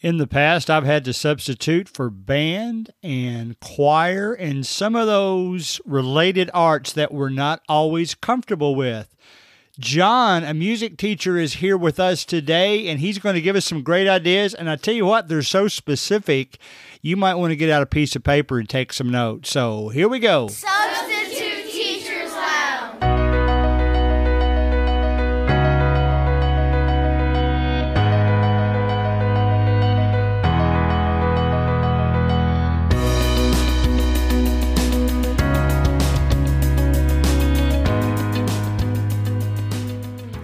In 0.00 0.18
the 0.18 0.28
past, 0.28 0.70
I've 0.70 0.84
had 0.84 1.04
to 1.06 1.12
substitute 1.12 1.88
for 1.88 2.08
band 2.08 2.92
and 3.02 3.58
choir 3.58 4.32
and 4.32 4.64
some 4.64 4.94
of 4.94 5.08
those 5.08 5.80
related 5.84 6.52
arts 6.54 6.92
that 6.92 7.12
we're 7.12 7.30
not 7.30 7.62
always 7.68 8.14
comfortable 8.14 8.76
with. 8.76 9.12
John, 9.80 10.44
a 10.44 10.54
music 10.54 10.98
teacher, 10.98 11.36
is 11.36 11.54
here 11.54 11.76
with 11.76 11.98
us 11.98 12.24
today, 12.24 12.86
and 12.86 13.00
he's 13.00 13.18
going 13.18 13.34
to 13.34 13.40
give 13.40 13.56
us 13.56 13.64
some 13.64 13.82
great 13.82 14.06
ideas. 14.06 14.54
And 14.54 14.70
I 14.70 14.76
tell 14.76 14.94
you 14.94 15.04
what, 15.04 15.26
they're 15.26 15.42
so 15.42 15.66
specific, 15.66 16.58
you 17.02 17.16
might 17.16 17.34
want 17.34 17.50
to 17.50 17.56
get 17.56 17.68
out 17.70 17.82
a 17.82 17.86
piece 17.86 18.14
of 18.14 18.22
paper 18.22 18.60
and 18.60 18.68
take 18.68 18.92
some 18.92 19.10
notes. 19.10 19.50
So 19.50 19.88
here 19.88 20.08
we 20.08 20.20
go. 20.20 20.46
Substitute 20.46 21.17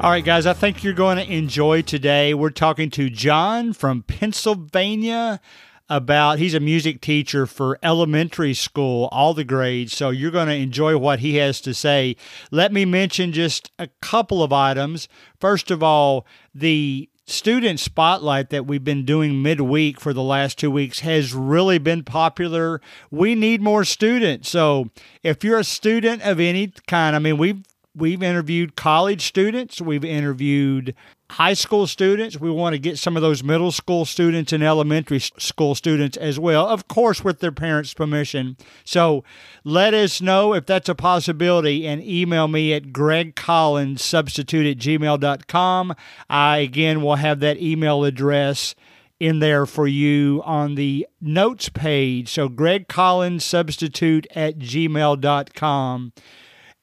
All 0.05 0.11
right, 0.11 0.23
guys, 0.23 0.45
I 0.45 0.53
think 0.53 0.85
you're 0.85 0.93
going 0.93 1.17
to 1.17 1.33
enjoy 1.33 1.81
today. 1.81 2.35
We're 2.35 2.51
talking 2.51 2.91
to 2.91 3.09
John 3.09 3.73
from 3.73 4.03
Pennsylvania 4.03 5.41
about 5.89 6.39
he's 6.39 6.53
a 6.53 6.61
music 6.61 7.01
teacher 7.01 7.47
for 7.47 7.79
elementary 7.83 8.53
school, 8.53 9.09
all 9.13 9.33
the 9.33 9.45
grades. 9.45 9.97
So 9.97 10.11
you're 10.11 10.31
going 10.31 10.49
to 10.49 10.55
enjoy 10.55 10.99
what 10.99 11.21
he 11.21 11.37
has 11.37 11.59
to 11.63 11.73
say. 11.73 12.17
Let 12.51 12.71
me 12.71 12.85
mention 12.85 13.33
just 13.33 13.71
a 13.79 13.89
couple 14.03 14.43
of 14.43 14.53
items. 14.53 15.09
First 15.41 15.71
of 15.71 15.83
all, 15.83 16.27
the 16.55 17.09
student 17.27 17.81
spotlight 17.81 18.51
that 18.51 18.67
we've 18.67 18.85
been 18.85 19.07
doing 19.07 19.41
midweek 19.41 19.99
for 19.99 20.13
the 20.13 20.23
last 20.23 20.59
two 20.59 20.71
weeks 20.71 21.01
has 21.01 21.33
really 21.33 21.79
been 21.79 22.05
popular. 22.05 22.79
We 23.11 23.35
need 23.35 23.63
more 23.63 23.85
students. 23.85 24.51
So 24.51 24.91
if 25.23 25.43
you're 25.43 25.61
a 25.61 25.65
student 25.65 26.21
of 26.21 26.41
any 26.41 26.75
kind, 26.87 27.17
I 27.17 27.21
mean, 27.21 27.39
we've 27.39 27.63
we've 27.95 28.23
interviewed 28.23 28.77
college 28.77 29.23
students, 29.27 29.81
we've 29.81 30.05
interviewed 30.05 30.95
high 31.31 31.55
school 31.55 31.87
students. 31.87 32.39
We 32.39 32.51
want 32.51 32.75
to 32.75 32.79
get 32.79 32.99
some 32.99 33.17
of 33.17 33.23
those 33.23 33.43
middle 33.43 33.73
school 33.73 34.05
students 34.05 34.53
and 34.53 34.63
elementary 34.63 35.21
school 35.21 35.75
students 35.75 36.17
as 36.17 36.39
well, 36.39 36.67
of 36.69 36.87
course, 36.87 37.25
with 37.25 37.41
their 37.41 37.53
parents' 37.53 37.95
permission. 37.95 38.57
So 38.85 39.25
let 39.65 39.95
us 39.95 40.21
know 40.21 40.55
if 40.55 40.67
that's 40.67 40.89
a 40.89 40.95
possibility 40.95 41.87
and 41.87 42.03
email 42.03 42.47
me 42.47 42.73
at 42.73 42.93
gregcollinssubstitute 42.93 44.71
at 44.71 44.79
gmail.com. 44.79 45.95
I, 46.31 46.59
again, 46.59 47.03
will 47.03 47.17
have 47.17 47.41
that 47.41 47.61
email 47.61 48.05
address 48.05 48.75
in 49.19 49.39
there 49.39 49.65
for 49.65 49.87
you 49.87 50.43
on 50.45 50.75
the 50.75 51.07
notes 51.21 51.69
page. 51.69 52.29
So 52.29 52.49
gregcollinssubstitute 52.49 54.27
at 54.35 54.59
gmail.com. 54.59 56.13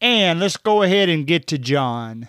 And 0.01 0.39
let's 0.39 0.57
go 0.57 0.81
ahead 0.81 1.09
and 1.09 1.27
get 1.27 1.45
to 1.47 1.59
John. 1.59 2.27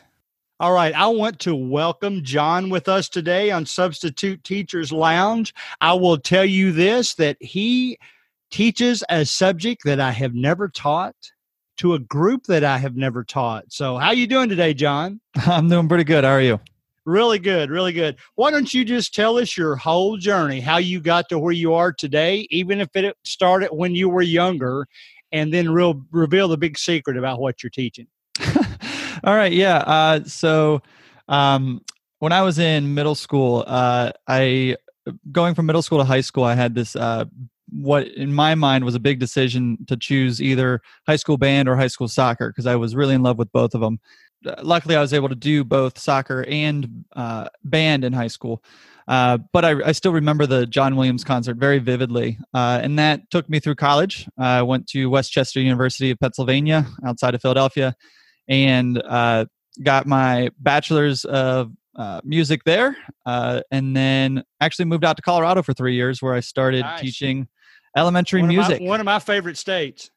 All 0.60 0.74
right, 0.74 0.94
I 0.94 1.06
want 1.06 1.38
to 1.40 1.54
welcome 1.54 2.22
John 2.22 2.68
with 2.68 2.86
us 2.86 3.08
today 3.08 3.50
on 3.50 3.64
Substitute 3.64 4.44
Teachers 4.44 4.92
Lounge. 4.92 5.54
I 5.80 5.94
will 5.94 6.18
tell 6.18 6.44
you 6.44 6.72
this 6.72 7.14
that 7.14 7.38
he 7.40 7.98
teaches 8.50 9.02
a 9.08 9.24
subject 9.24 9.84
that 9.86 10.00
I 10.00 10.10
have 10.10 10.34
never 10.34 10.68
taught 10.68 11.16
to 11.78 11.94
a 11.94 11.98
group 11.98 12.44
that 12.44 12.62
I 12.62 12.76
have 12.76 12.94
never 12.94 13.24
taught. 13.24 13.64
So, 13.72 13.96
how 13.96 14.10
you 14.12 14.26
doing 14.26 14.50
today, 14.50 14.74
John? 14.74 15.22
I'm 15.34 15.70
doing 15.70 15.88
pretty 15.88 16.04
good. 16.04 16.24
How 16.24 16.32
are 16.32 16.42
you? 16.42 16.60
Really 17.06 17.38
good, 17.38 17.70
really 17.70 17.94
good. 17.94 18.18
Why 18.34 18.50
don't 18.50 18.72
you 18.72 18.84
just 18.84 19.14
tell 19.14 19.38
us 19.38 19.56
your 19.56 19.76
whole 19.76 20.18
journey, 20.18 20.60
how 20.60 20.76
you 20.76 21.00
got 21.00 21.30
to 21.30 21.38
where 21.38 21.54
you 21.54 21.72
are 21.72 21.90
today, 21.90 22.46
even 22.50 22.82
if 22.82 22.94
it 22.94 23.16
started 23.24 23.70
when 23.72 23.94
you 23.94 24.10
were 24.10 24.22
younger, 24.22 24.86
and 25.32 25.52
then 25.52 25.70
real 25.70 26.02
reveal 26.10 26.48
the 26.48 26.56
big 26.56 26.78
secret 26.78 27.16
about 27.16 27.40
what 27.40 27.62
you're 27.62 27.70
teaching. 27.70 28.06
All 29.24 29.34
right, 29.34 29.52
yeah. 29.52 29.78
Uh, 29.78 30.24
so 30.24 30.82
um, 31.28 31.80
when 32.18 32.32
I 32.32 32.42
was 32.42 32.58
in 32.58 32.94
middle 32.94 33.14
school, 33.14 33.64
uh, 33.66 34.12
I 34.28 34.76
going 35.32 35.54
from 35.54 35.66
middle 35.66 35.82
school 35.82 35.98
to 35.98 36.04
high 36.04 36.20
school, 36.20 36.44
I 36.44 36.54
had 36.54 36.74
this 36.74 36.94
uh, 36.96 37.24
what 37.72 38.06
in 38.08 38.32
my 38.32 38.54
mind 38.54 38.84
was 38.84 38.94
a 38.94 39.00
big 39.00 39.18
decision 39.18 39.78
to 39.86 39.96
choose 39.96 40.42
either 40.42 40.80
high 41.06 41.16
school 41.16 41.38
band 41.38 41.68
or 41.68 41.76
high 41.76 41.86
school 41.86 42.08
soccer 42.08 42.50
because 42.50 42.66
I 42.66 42.76
was 42.76 42.94
really 42.94 43.14
in 43.14 43.22
love 43.22 43.38
with 43.38 43.50
both 43.52 43.74
of 43.74 43.80
them. 43.80 43.98
Luckily, 44.62 44.96
I 44.96 45.00
was 45.00 45.14
able 45.14 45.28
to 45.28 45.34
do 45.34 45.64
both 45.64 45.98
soccer 45.98 46.44
and 46.48 47.04
uh, 47.14 47.48
band 47.64 48.04
in 48.04 48.12
high 48.12 48.28
school. 48.28 48.62
Uh, 49.08 49.38
but 49.52 49.64
I, 49.64 49.88
I, 49.88 49.92
still 49.92 50.12
remember 50.12 50.46
the 50.46 50.66
John 50.66 50.96
Williams 50.96 51.24
concert 51.24 51.56
very 51.56 51.78
vividly. 51.78 52.38
Uh, 52.54 52.80
and 52.82 52.98
that 52.98 53.28
took 53.30 53.48
me 53.48 53.58
through 53.58 53.74
college. 53.74 54.28
I 54.38 54.62
went 54.62 54.86
to 54.88 55.06
West 55.06 55.32
Chester 55.32 55.60
University 55.60 56.10
of 56.10 56.20
Pennsylvania 56.20 56.86
outside 57.04 57.34
of 57.34 57.42
Philadelphia 57.42 57.96
and 58.48 59.02
uh, 59.02 59.46
got 59.82 60.06
my 60.06 60.50
bachelor's 60.58 61.24
of 61.24 61.72
uh, 61.96 62.20
music 62.24 62.62
there. 62.64 62.96
Uh, 63.26 63.62
and 63.70 63.96
then 63.96 64.44
actually 64.60 64.84
moved 64.84 65.04
out 65.04 65.16
to 65.16 65.22
Colorado 65.22 65.62
for 65.62 65.72
three 65.72 65.94
years 65.94 66.22
where 66.22 66.34
I 66.34 66.40
started 66.40 66.82
nice. 66.82 67.00
teaching 67.00 67.48
elementary 67.96 68.40
one 68.40 68.48
music. 68.48 68.76
Of 68.76 68.82
my, 68.82 68.88
one 68.88 69.00
of 69.00 69.04
my 69.04 69.18
favorite 69.18 69.56
states. 69.56 70.10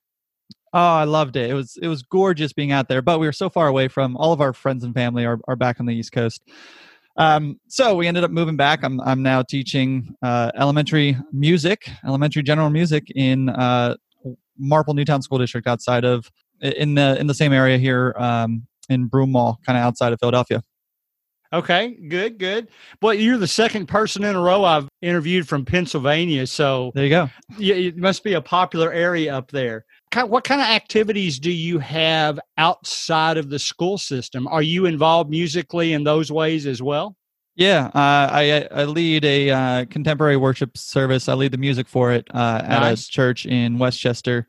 Oh, 0.74 0.79
I 0.79 1.06
loved 1.06 1.38
it. 1.38 1.50
It 1.50 1.53
was 1.53 1.78
it 1.81 1.88
was 1.88 2.03
gorgeous 2.03 2.51
being 2.51 2.74
out 2.74 2.90
there, 2.90 3.01
but 3.01 3.19
we 3.19 3.28
were 3.28 3.34
so 3.34 3.50
far 3.50 3.68
away 3.68 3.88
from 3.88 4.18
all 4.18 4.34
of 4.34 4.41
our 4.41 4.51
friends 4.51 4.84
and 4.84 4.94
family 4.94 5.25
are, 5.25 5.40
are 5.47 5.56
back 5.56 5.79
on 5.79 5.85
the 5.85 5.95
East 5.95 6.12
Coast. 6.12 6.41
Um, 7.17 7.59
so 7.67 7.95
we 7.95 8.07
ended 8.07 8.23
up 8.23 8.31
moving 8.31 8.57
back. 8.57 8.83
I'm 8.83 8.99
I'm 9.01 9.23
now 9.23 9.41
teaching 9.41 10.15
uh, 10.21 10.51
elementary 10.55 11.17
music, 11.31 11.89
elementary 12.05 12.43
general 12.43 12.69
music 12.69 13.09
in 13.15 13.49
uh, 13.49 13.95
Marple 14.57 14.93
Newtown 14.93 15.21
School 15.21 15.37
District, 15.37 15.67
outside 15.67 16.03
of 16.03 16.29
in 16.61 16.95
the 16.95 17.17
in 17.19 17.27
the 17.27 17.33
same 17.33 17.53
area 17.53 17.77
here 17.77 18.13
um, 18.17 18.67
in 18.89 19.09
Broomall, 19.09 19.57
kind 19.65 19.77
of 19.77 19.83
outside 19.83 20.13
of 20.13 20.19
Philadelphia. 20.19 20.61
Okay, 21.55 21.97
good, 22.09 22.38
good. 22.38 22.67
Well, 23.01 23.13
you're 23.13 23.38
the 23.38 23.47
second 23.47 23.88
person 23.88 24.23
in 24.23 24.35
a 24.35 24.41
row 24.41 24.63
I've 24.63 24.89
interviewed 25.01 25.47
from 25.47 25.66
Pennsylvania, 25.66 26.47
so 26.47 26.91
there 26.93 27.03
you 27.05 27.09
go. 27.09 27.29
Yeah, 27.57 27.75
it 27.75 27.97
must 27.97 28.23
be 28.23 28.33
a 28.33 28.41
popular 28.41 28.91
area 28.91 29.35
up 29.35 29.51
there 29.51 29.85
what 30.23 30.45
kind 30.45 30.61
of 30.61 30.67
activities 30.67 31.39
do 31.39 31.51
you 31.51 31.79
have 31.79 32.39
outside 32.57 33.38
of 33.38 33.49
the 33.49 33.59
school 33.59 33.97
system? 33.97 34.47
Are 34.47 34.61
you 34.61 34.85
involved 34.85 35.29
musically 35.29 35.94
in 35.94 36.03
those 36.03 36.31
ways 36.31 36.65
as 36.65 36.81
well? 36.81 37.17
Yeah, 37.55 37.88
uh, 37.88 38.29
I, 38.31 38.67
I 38.71 38.83
lead 38.85 39.23
a 39.25 39.49
uh, 39.49 39.85
contemporary 39.85 40.38
worship 40.38 40.77
service. 40.77 41.29
I 41.29 41.33
lead 41.33 41.51
the 41.51 41.57
music 41.57 41.88
for 41.88 42.11
it 42.11 42.27
uh, 42.33 42.61
at 42.63 42.79
nice. 42.79 43.07
a 43.07 43.11
church 43.11 43.45
in 43.45 43.77
West 43.77 43.99
Chester, 43.99 44.45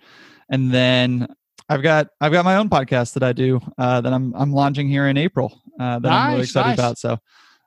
and 0.48 0.72
then 0.72 1.28
I've 1.68 1.82
got 1.82 2.08
I've 2.20 2.32
got 2.32 2.44
my 2.44 2.56
own 2.56 2.68
podcast 2.68 3.14
that 3.14 3.22
I 3.22 3.32
do 3.32 3.60
uh, 3.78 4.00
that 4.00 4.12
I'm 4.12 4.34
I'm 4.34 4.52
launching 4.52 4.88
here 4.88 5.06
in 5.06 5.16
April 5.16 5.62
uh, 5.78 5.98
that 5.98 6.08
nice, 6.08 6.12
I'm 6.12 6.30
really 6.32 6.42
excited 6.42 6.68
nice. 6.68 6.78
about. 6.78 6.98
So, 6.98 7.12
uh, 7.12 7.18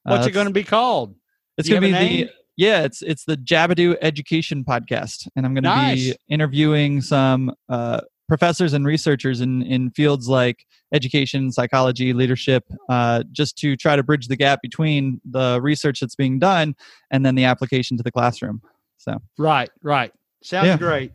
what's 0.06 0.28
it 0.28 0.32
going 0.32 0.48
to 0.48 0.54
be 0.54 0.64
called? 0.64 1.16
It's 1.58 1.68
going 1.68 1.82
to 1.82 1.88
be 1.88 1.94
the 1.94 2.32
yeah, 2.60 2.84
it's 2.84 3.02
it's 3.02 3.24
the 3.24 3.38
Jabadoo 3.38 3.96
Education 4.02 4.66
Podcast, 4.66 5.30
and 5.36 5.46
I'm 5.46 5.54
going 5.54 5.64
to 5.64 5.70
nice. 5.70 6.12
be 6.12 6.16
interviewing 6.28 7.00
some 7.00 7.54
uh, 7.70 8.02
professors 8.28 8.74
and 8.74 8.86
researchers 8.86 9.40
in 9.40 9.62
in 9.62 9.92
fields 9.92 10.28
like 10.28 10.66
education, 10.94 11.54
psychology, 11.54 12.12
leadership, 12.12 12.66
uh, 12.90 13.24
just 13.32 13.58
to 13.60 13.78
try 13.78 13.96
to 13.96 14.04
bridge 14.04 14.28
the 14.28 14.36
gap 14.36 14.62
between 14.62 15.22
the 15.24 15.60
research 15.62 16.02
that's 16.02 16.16
being 16.16 16.38
done 16.38 16.76
and 17.12 17.26
then 17.26 17.36
the 17.36 17.46
application 17.46 17.96
to 17.96 18.04
the 18.04 18.12
classroom. 18.12 18.62
So 18.98 19.20
right, 19.38 19.70
right, 19.82 20.12
sounds 20.44 20.68
yeah. 20.68 20.78
great. 20.78 21.14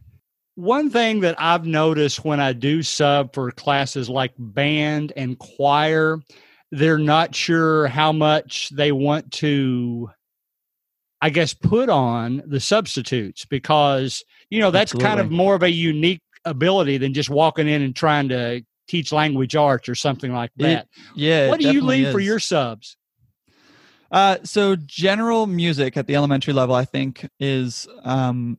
One 0.55 0.89
thing 0.89 1.21
that 1.21 1.35
I've 1.39 1.67
noticed 1.67 2.25
when 2.25 2.41
I 2.41 2.55
do 2.55 2.83
sub 2.83 3.35
for 3.35 3.51
classes 3.51 4.09
like 4.09 4.33
band 4.39 5.13
and 5.15 5.39
choir, 5.39 6.21
they're 6.77 6.99
not 6.99 7.35
sure 7.35 7.87
how 7.87 8.13
much 8.13 8.71
they 8.71 8.93
want 8.93 9.33
to 9.33 10.11
I 11.25 11.31
guess, 11.31 11.55
put 11.55 11.89
on 11.89 12.43
the 12.45 12.61
substitutes 12.61 13.47
because, 13.47 14.23
you 14.51 14.61
know, 14.61 14.71
that's 14.71 14.93
Absolutely. 14.93 15.09
kind 15.09 15.21
of 15.21 15.31
more 15.31 15.55
of 15.55 15.63
a 15.63 15.71
unique 15.71 16.21
ability 16.45 16.99
than 16.99 17.15
just 17.15 17.31
walking 17.31 17.67
in 17.67 17.81
and 17.81 17.97
trying 17.97 18.29
to 18.29 18.63
teach 18.89 19.11
language 19.11 19.57
arts 19.57 19.89
or 19.89 19.95
something 19.95 20.35
like 20.35 20.51
that. 20.57 20.83
It, 20.83 20.89
yeah. 21.15 21.49
What 21.49 21.61
do 21.61 21.73
you 21.73 21.81
leave 21.81 22.09
is. 22.09 22.13
for 22.13 22.21
your 22.21 22.39
subs? 22.39 22.99
Uh, 24.11 24.37
so 24.45 24.77
general 24.77 25.47
music 25.47 25.97
at 25.97 26.07
the 26.07 26.15
elementary 26.15 26.53
level, 26.53 26.75
I 26.75 26.85
think, 26.85 27.27
is 27.41 27.89
um, 28.03 28.59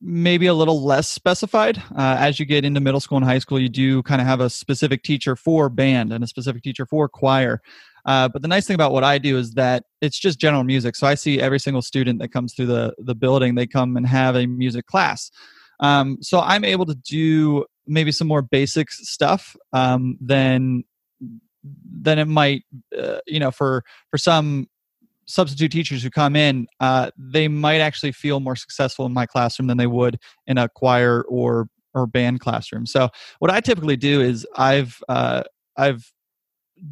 maybe 0.00 0.46
a 0.46 0.54
little 0.54 0.82
less 0.82 1.08
specified. 1.08 1.78
Uh, 1.96 2.16
as 2.18 2.38
you 2.40 2.46
get 2.46 2.64
into 2.64 2.80
middle 2.80 3.00
school 3.00 3.16
and 3.16 3.24
high 3.26 3.38
school, 3.38 3.60
you 3.60 3.68
do 3.68 4.02
kind 4.02 4.20
of 4.20 4.26
have 4.26 4.40
a 4.40 4.50
specific 4.50 5.02
teacher 5.02 5.36
for 5.36 5.68
band 5.68 6.12
and 6.12 6.24
a 6.24 6.26
specific 6.26 6.62
teacher 6.62 6.86
for 6.86 7.08
choir. 7.08 7.60
Uh, 8.06 8.28
but 8.28 8.42
the 8.42 8.48
nice 8.48 8.66
thing 8.66 8.74
about 8.74 8.92
what 8.92 9.04
I 9.04 9.18
do 9.18 9.36
is 9.36 9.52
that 9.52 9.84
it's 10.00 10.18
just 10.18 10.40
general 10.40 10.64
music. 10.64 10.96
So 10.96 11.06
I 11.06 11.14
see 11.14 11.40
every 11.40 11.60
single 11.60 11.82
student 11.82 12.18
that 12.20 12.32
comes 12.32 12.54
through 12.54 12.66
the, 12.66 12.94
the 12.98 13.14
building, 13.14 13.54
they 13.54 13.66
come 13.66 13.96
and 13.96 14.06
have 14.06 14.36
a 14.36 14.46
music 14.46 14.86
class. 14.86 15.30
Um, 15.80 16.18
so 16.20 16.40
I'm 16.40 16.64
able 16.64 16.86
to 16.86 16.94
do 16.94 17.66
maybe 17.86 18.12
some 18.12 18.28
more 18.28 18.42
basic 18.42 18.90
stuff 18.90 19.56
um, 19.72 20.16
than 20.20 20.84
than 22.00 22.18
it 22.18 22.24
might, 22.26 22.62
uh, 22.98 23.18
you 23.26 23.38
know, 23.38 23.50
for 23.50 23.84
for 24.10 24.16
some 24.16 24.68
substitute 25.30 25.70
teachers 25.70 26.02
who 26.02 26.10
come 26.10 26.36
in, 26.36 26.66
uh, 26.80 27.10
they 27.16 27.48
might 27.48 27.80
actually 27.80 28.12
feel 28.12 28.40
more 28.40 28.56
successful 28.56 29.06
in 29.06 29.12
my 29.12 29.26
classroom 29.26 29.68
than 29.68 29.78
they 29.78 29.86
would 29.86 30.18
in 30.46 30.58
a 30.58 30.68
choir 30.68 31.22
or 31.28 31.68
or 31.92 32.06
band 32.06 32.38
classroom. 32.38 32.86
So 32.86 33.08
what 33.40 33.50
I 33.50 33.60
typically 33.60 33.96
do 33.96 34.20
is 34.20 34.46
I've 34.56 35.02
uh, 35.08 35.42
I've 35.76 36.12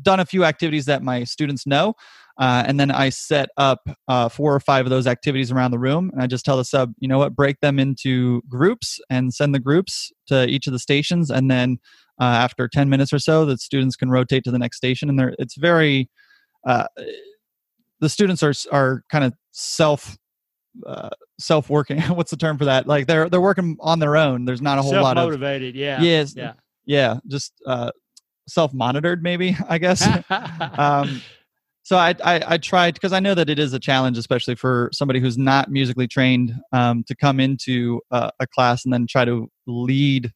done 0.03 0.21
a 0.21 0.25
few 0.25 0.45
activities 0.45 0.87
that 0.87 1.03
my 1.03 1.25
students 1.25 1.67
know. 1.67 1.95
Uh, 2.39 2.63
and 2.67 2.79
then 2.79 2.91
I 2.91 3.09
set 3.09 3.49
up 3.57 3.81
uh, 4.07 4.29
four 4.29 4.55
or 4.55 4.61
five 4.61 4.87
of 4.87 4.91
those 4.91 5.09
activities 5.09 5.51
around 5.51 5.73
the 5.73 5.79
room. 5.79 6.11
And 6.13 6.23
I 6.23 6.29
just 6.29 6.45
tell 6.45 6.57
the 6.57 6.65
sub, 6.65 6.93
you 6.99 7.09
know 7.09 7.19
what, 7.19 7.35
break 7.35 7.59
them 7.61 7.81
into 7.81 8.43
groups 8.49 9.01
and 9.11 9.35
send 9.35 9.55
the 9.55 9.59
groups 9.59 10.13
to 10.29 10.47
each 10.47 10.69
of 10.69 10.73
the 10.73 10.79
stations. 10.79 11.31
And 11.31 11.51
then 11.51 11.79
uh, 12.21 12.25
after 12.25 12.69
10 12.69 12.89
minutes 12.89 13.13
or 13.13 13.19
so, 13.19 13.45
the 13.45 13.59
students 13.59 13.97
can 13.97 14.09
rotate 14.09 14.45
to 14.45 14.53
the 14.53 14.59
next 14.59 14.77
station. 14.77 15.09
And 15.09 15.35
it's 15.39 15.57
very, 15.57 16.09
uh, 16.65 16.87
the 18.01 18.09
students 18.09 18.43
are, 18.43 18.55
are 18.73 19.03
kind 19.11 19.25
of 19.25 19.35
self 19.53 20.17
uh, 20.87 21.11
self 21.39 21.71
working. 21.71 22.01
What's 22.15 22.31
the 22.31 22.37
term 22.37 22.59
for 22.59 22.67
that? 22.67 22.87
Like 22.87 23.07
they're 23.07 23.29
they're 23.29 23.41
working 23.41 23.77
on 23.81 23.99
their 23.99 24.17
own. 24.17 24.45
There's 24.45 24.63
not 24.63 24.79
a 24.79 24.83
whole 24.83 24.93
lot 24.93 25.17
of 25.17 25.25
motivated. 25.25 25.75
Yeah. 25.75 26.01
Yes. 26.01 26.35
Yeah. 26.37 26.53
Yeah. 26.85 27.19
Just 27.27 27.53
uh, 27.67 27.91
self 28.47 28.73
monitored, 28.73 29.23
maybe 29.23 29.57
I 29.69 29.79
guess. 29.79 30.07
um, 30.79 31.23
so 31.83 31.97
I, 31.97 32.15
I, 32.23 32.43
I 32.47 32.59
tried 32.59 32.95
because 32.95 33.15
I 33.15 33.21
know 33.21 33.35
that 33.35 33.49
it 33.49 33.59
is 33.59 33.73
a 33.73 33.79
challenge, 33.79 34.19
especially 34.19 34.57
for 34.57 34.91
somebody 34.93 35.21
who's 35.21 35.39
not 35.39 35.71
musically 35.71 36.07
trained, 36.07 36.55
um, 36.71 37.03
to 37.05 37.15
come 37.15 37.41
into 37.41 38.03
a, 38.11 38.31
a, 38.41 38.47
class 38.47 38.85
and 38.85 38.93
then 38.93 39.07
try 39.07 39.25
to 39.25 39.51
lead. 39.67 40.31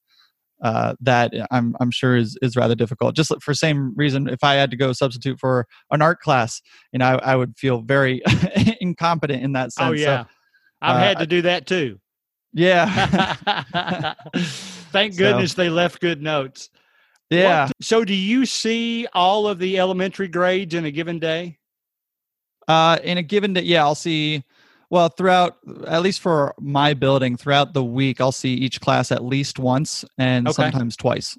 Uh, 0.63 0.95
that 1.01 1.33
I'm 1.51 1.75
I'm 1.81 1.91
sure 1.91 2.17
is 2.17 2.39
is 2.41 2.57
rather 2.57 2.77
difficult. 2.77 3.17
Just 3.17 3.33
for 3.43 3.53
same 3.53 3.93
reason, 3.97 4.29
if 4.29 4.45
I 4.45 4.55
had 4.55 4.71
to 4.71 4.77
go 4.77 4.93
substitute 4.93 5.41
for 5.41 5.67
an 5.91 6.01
art 6.03 6.21
class, 6.21 6.63
you 6.93 7.01
know, 7.01 7.07
I, 7.07 7.33
I 7.33 7.37
would 7.37 7.59
feel 7.59 7.81
very 7.81 8.23
incompetent 8.81 9.43
in 9.43 9.53
that 9.53 9.71
oh, 9.79 9.83
sense. 9.83 9.91
Oh 9.91 9.93
yeah, 9.93 10.23
so, 10.25 10.31
I've 10.83 10.97
uh, 10.97 11.01
had 11.01 11.19
to 11.19 11.27
do 11.27 11.43
that 11.43 11.67
too. 11.67 11.99
Yeah. 12.53 14.15
Thank 14.37 15.17
goodness 15.19 15.53
so. 15.53 15.63
they 15.63 15.71
left 15.71 16.01
good 16.01 16.23
notes. 16.23 16.71
Yeah. 17.31 17.67
What, 17.67 17.73
so 17.81 18.05
do 18.05 18.15
you 18.15 18.45
see 18.47 19.07
all 19.15 19.47
of 19.47 19.59
the 19.59 19.79
elementary 19.79 20.29
grades 20.29 20.75
in 20.75 20.85
a 20.85 20.91
given 20.91 21.19
day? 21.19 21.59
Uh, 22.69 22.99
in 23.03 23.19
a 23.19 23.23
given 23.23 23.55
day, 23.55 23.63
yeah, 23.63 23.83
I'll 23.83 23.95
see. 23.95 24.45
Well, 24.93 25.09
throughout, 25.09 25.57
at 25.87 26.03
least 26.03 26.21
for 26.21 26.55
my 26.61 26.93
building, 26.93 27.39
throughout 27.39 27.73
the 27.73 27.83
week, 27.83 28.21
I'll 28.21 28.31
see 28.31 28.53
each 28.53 28.79
class 28.83 29.11
at 29.11 29.25
least 29.25 29.59
once 29.59 30.05
and 30.19 30.47
okay. 30.47 30.53
sometimes 30.53 30.99
twice. 30.99 31.35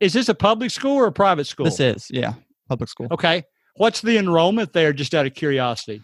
Is 0.00 0.14
this 0.14 0.28
a 0.28 0.34
public 0.34 0.72
school 0.72 0.96
or 0.96 1.06
a 1.06 1.12
private 1.12 1.46
school? 1.46 1.64
This 1.64 1.78
is, 1.78 2.10
yeah, 2.10 2.32
public 2.68 2.90
school. 2.90 3.06
Okay. 3.12 3.44
What's 3.76 4.00
the 4.00 4.18
enrollment 4.18 4.72
there, 4.72 4.92
just 4.92 5.14
out 5.14 5.26
of 5.26 5.34
curiosity? 5.34 6.02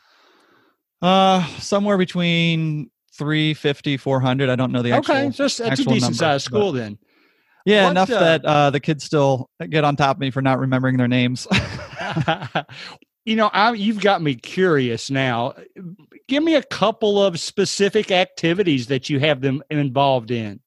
Uh, 1.02 1.44
somewhere 1.58 1.98
between 1.98 2.92
350, 3.18 3.96
400. 3.96 4.48
I 4.48 4.54
don't 4.54 4.70
know 4.70 4.82
the 4.82 4.92
actual. 4.92 5.16
Okay, 5.16 5.30
so 5.32 5.48
that's, 5.48 5.80
a 5.80 5.84
decent 5.84 6.14
sized 6.14 6.44
school 6.44 6.70
but, 6.70 6.78
then. 6.78 6.98
Yeah, 7.66 7.86
what, 7.86 7.90
enough 7.90 8.10
uh, 8.10 8.20
that 8.20 8.44
uh, 8.44 8.70
the 8.70 8.78
kids 8.78 9.02
still 9.02 9.50
get 9.68 9.82
on 9.82 9.96
top 9.96 10.18
of 10.18 10.20
me 10.20 10.30
for 10.30 10.42
not 10.42 10.60
remembering 10.60 10.96
their 10.96 11.08
names. 11.08 11.48
you 13.24 13.34
know, 13.36 13.50
I, 13.52 13.72
you've 13.72 14.00
got 14.00 14.22
me 14.22 14.36
curious 14.36 15.10
now. 15.10 15.54
Give 16.28 16.42
me 16.42 16.54
a 16.54 16.62
couple 16.62 17.22
of 17.22 17.40
specific 17.40 18.10
activities 18.10 18.88
that 18.88 19.08
you 19.08 19.18
have 19.18 19.40
them 19.40 19.62
involved 19.70 20.30
in. 20.30 20.60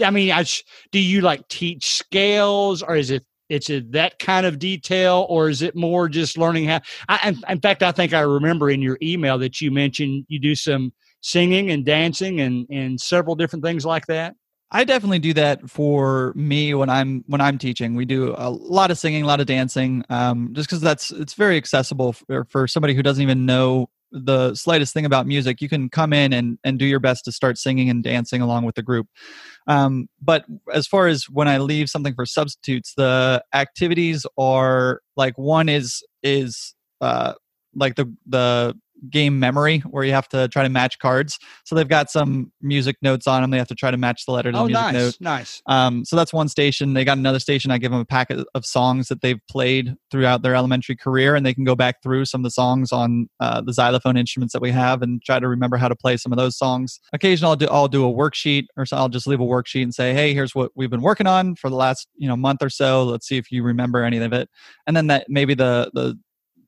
I 0.00 0.10
mean, 0.10 0.30
I, 0.30 0.44
do 0.92 1.00
you 1.00 1.20
like 1.20 1.48
teach 1.48 1.96
scales, 1.96 2.82
or 2.82 2.94
is 2.94 3.10
it 3.10 3.24
it's 3.48 3.70
a, 3.70 3.80
that 3.90 4.18
kind 4.18 4.46
of 4.46 4.58
detail, 4.58 5.26
or 5.28 5.48
is 5.48 5.62
it 5.62 5.74
more 5.74 6.08
just 6.08 6.38
learning 6.38 6.66
how? 6.66 6.80
I, 7.08 7.34
in 7.48 7.60
fact, 7.60 7.82
I 7.82 7.92
think 7.92 8.12
I 8.12 8.20
remember 8.20 8.70
in 8.70 8.80
your 8.80 8.98
email 9.02 9.38
that 9.38 9.60
you 9.60 9.70
mentioned 9.70 10.26
you 10.28 10.38
do 10.38 10.54
some 10.54 10.92
singing 11.20 11.70
and 11.70 11.84
dancing 11.84 12.40
and 12.40 12.66
and 12.70 13.00
several 13.00 13.34
different 13.34 13.64
things 13.64 13.84
like 13.84 14.06
that. 14.06 14.36
I 14.70 14.84
definitely 14.84 15.18
do 15.18 15.32
that 15.34 15.68
for 15.70 16.32
me 16.36 16.74
when 16.74 16.90
I'm 16.90 17.24
when 17.26 17.40
I'm 17.40 17.58
teaching. 17.58 17.94
We 17.94 18.04
do 18.04 18.34
a 18.36 18.50
lot 18.50 18.90
of 18.90 18.98
singing, 18.98 19.24
a 19.24 19.26
lot 19.26 19.40
of 19.40 19.46
dancing, 19.46 20.04
um, 20.10 20.50
just 20.52 20.68
because 20.68 20.82
that's 20.82 21.10
it's 21.10 21.34
very 21.34 21.56
accessible 21.56 22.12
for, 22.12 22.44
for 22.44 22.68
somebody 22.68 22.94
who 22.94 23.02
doesn't 23.02 23.22
even 23.22 23.46
know 23.46 23.88
the 24.10 24.54
slightest 24.54 24.94
thing 24.94 25.04
about 25.04 25.26
music. 25.26 25.60
You 25.60 25.68
can 25.68 25.88
come 25.88 26.12
in 26.12 26.32
and 26.32 26.58
and 26.64 26.78
do 26.78 26.86
your 26.86 27.00
best 27.00 27.24
to 27.26 27.32
start 27.32 27.58
singing 27.58 27.90
and 27.90 28.02
dancing 28.02 28.40
along 28.40 28.64
with 28.64 28.74
the 28.74 28.82
group. 28.82 29.06
Um, 29.66 30.08
but 30.20 30.44
as 30.72 30.86
far 30.86 31.08
as 31.08 31.24
when 31.24 31.48
I 31.48 31.58
leave 31.58 31.88
something 31.88 32.14
for 32.14 32.26
substitutes, 32.26 32.94
the 32.96 33.44
activities 33.54 34.26
are 34.38 35.00
like 35.16 35.36
one 35.36 35.68
is 35.68 36.02
is 36.22 36.74
uh, 37.00 37.34
like 37.74 37.96
the 37.96 38.12
the 38.26 38.74
game 39.10 39.38
memory 39.38 39.78
where 39.80 40.04
you 40.04 40.12
have 40.12 40.28
to 40.28 40.48
try 40.48 40.62
to 40.62 40.68
match 40.68 40.98
cards. 40.98 41.38
So 41.64 41.74
they've 41.74 41.88
got 41.88 42.10
some 42.10 42.52
music 42.60 42.96
notes 43.02 43.26
on 43.26 43.42
them. 43.42 43.50
They 43.50 43.58
have 43.58 43.68
to 43.68 43.74
try 43.74 43.90
to 43.90 43.96
match 43.96 44.26
the 44.26 44.32
letter 44.32 44.50
to 44.50 44.56
the 44.56 44.62
oh, 44.62 44.66
music 44.66 44.82
nice, 44.82 44.92
note. 44.94 45.16
Nice. 45.20 45.62
Um, 45.66 46.04
so 46.04 46.16
that's 46.16 46.32
one 46.32 46.48
station. 46.48 46.94
They 46.94 47.04
got 47.04 47.18
another 47.18 47.40
station. 47.40 47.70
I 47.70 47.78
give 47.78 47.90
them 47.90 48.00
a 48.00 48.04
packet 48.04 48.46
of 48.54 48.66
songs 48.66 49.08
that 49.08 49.22
they've 49.22 49.40
played 49.50 49.94
throughout 50.10 50.42
their 50.42 50.54
elementary 50.54 50.96
career, 50.96 51.34
and 51.34 51.44
they 51.44 51.54
can 51.54 51.64
go 51.64 51.74
back 51.74 52.02
through 52.02 52.24
some 52.24 52.40
of 52.40 52.44
the 52.44 52.50
songs 52.50 52.92
on 52.92 53.28
uh, 53.40 53.60
the 53.60 53.72
xylophone 53.72 54.16
instruments 54.16 54.52
that 54.52 54.62
we 54.62 54.70
have 54.70 55.02
and 55.02 55.22
try 55.22 55.38
to 55.38 55.48
remember 55.48 55.76
how 55.76 55.88
to 55.88 55.96
play 55.96 56.16
some 56.16 56.32
of 56.32 56.38
those 56.38 56.56
songs. 56.56 57.00
Occasionally, 57.12 57.50
I'll 57.50 57.56
do 57.56 57.66
I'll 57.70 57.88
do 57.88 58.08
a 58.08 58.12
worksheet, 58.12 58.66
or 58.76 58.86
so 58.86 58.96
I'll 58.96 59.08
just 59.08 59.26
leave 59.26 59.40
a 59.40 59.44
worksheet 59.44 59.82
and 59.82 59.94
say, 59.94 60.14
"Hey, 60.14 60.34
here's 60.34 60.54
what 60.54 60.72
we've 60.74 60.90
been 60.90 61.02
working 61.02 61.26
on 61.26 61.54
for 61.54 61.70
the 61.70 61.76
last 61.76 62.08
you 62.16 62.28
know 62.28 62.36
month 62.36 62.62
or 62.62 62.70
so. 62.70 63.04
Let's 63.04 63.26
see 63.26 63.36
if 63.36 63.50
you 63.50 63.62
remember 63.62 64.02
any 64.04 64.18
of 64.18 64.32
it." 64.32 64.48
And 64.86 64.96
then 64.96 65.06
that 65.08 65.26
maybe 65.28 65.54
the 65.54 65.90
the 65.94 66.18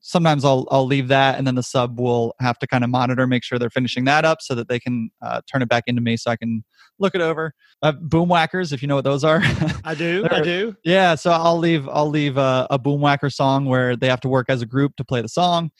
sometimes 0.00 0.44
I'll 0.44 0.66
I'll 0.70 0.86
leave 0.86 1.08
that, 1.08 1.38
and 1.38 1.46
then 1.46 1.54
the 1.54 1.62
sub 1.62 1.98
will 1.98 2.34
have 2.40 2.58
to 2.58 2.66
kind 2.66 2.84
of 2.84 2.90
monitor, 2.90 3.26
make 3.26 3.44
sure 3.44 3.58
they're 3.58 3.70
finishing 3.70 4.04
that 4.04 4.24
up, 4.24 4.40
so 4.40 4.54
that 4.54 4.68
they 4.68 4.78
can 4.78 5.10
uh, 5.22 5.40
turn 5.50 5.62
it 5.62 5.68
back 5.68 5.84
into 5.86 6.00
me, 6.00 6.16
so 6.16 6.30
I 6.30 6.36
can 6.36 6.64
look 6.98 7.14
it 7.14 7.20
over. 7.20 7.54
Uh, 7.82 7.92
boom 7.92 8.28
whackers, 8.28 8.72
if 8.72 8.82
you 8.82 8.88
know 8.88 8.94
what 8.94 9.04
those 9.04 9.24
are. 9.24 9.40
I 9.84 9.94
do. 9.94 10.26
I 10.30 10.40
do. 10.40 10.76
Yeah, 10.84 11.14
so 11.14 11.30
I'll 11.30 11.58
leave 11.58 11.88
I'll 11.88 12.10
leave 12.10 12.36
a, 12.36 12.66
a 12.70 12.78
boom 12.78 13.00
whacker 13.00 13.30
song 13.30 13.64
where 13.66 13.96
they 13.96 14.08
have 14.08 14.20
to 14.20 14.28
work 14.28 14.46
as 14.48 14.62
a 14.62 14.66
group 14.66 14.96
to 14.96 15.04
play 15.04 15.22
the 15.22 15.28
song. 15.28 15.70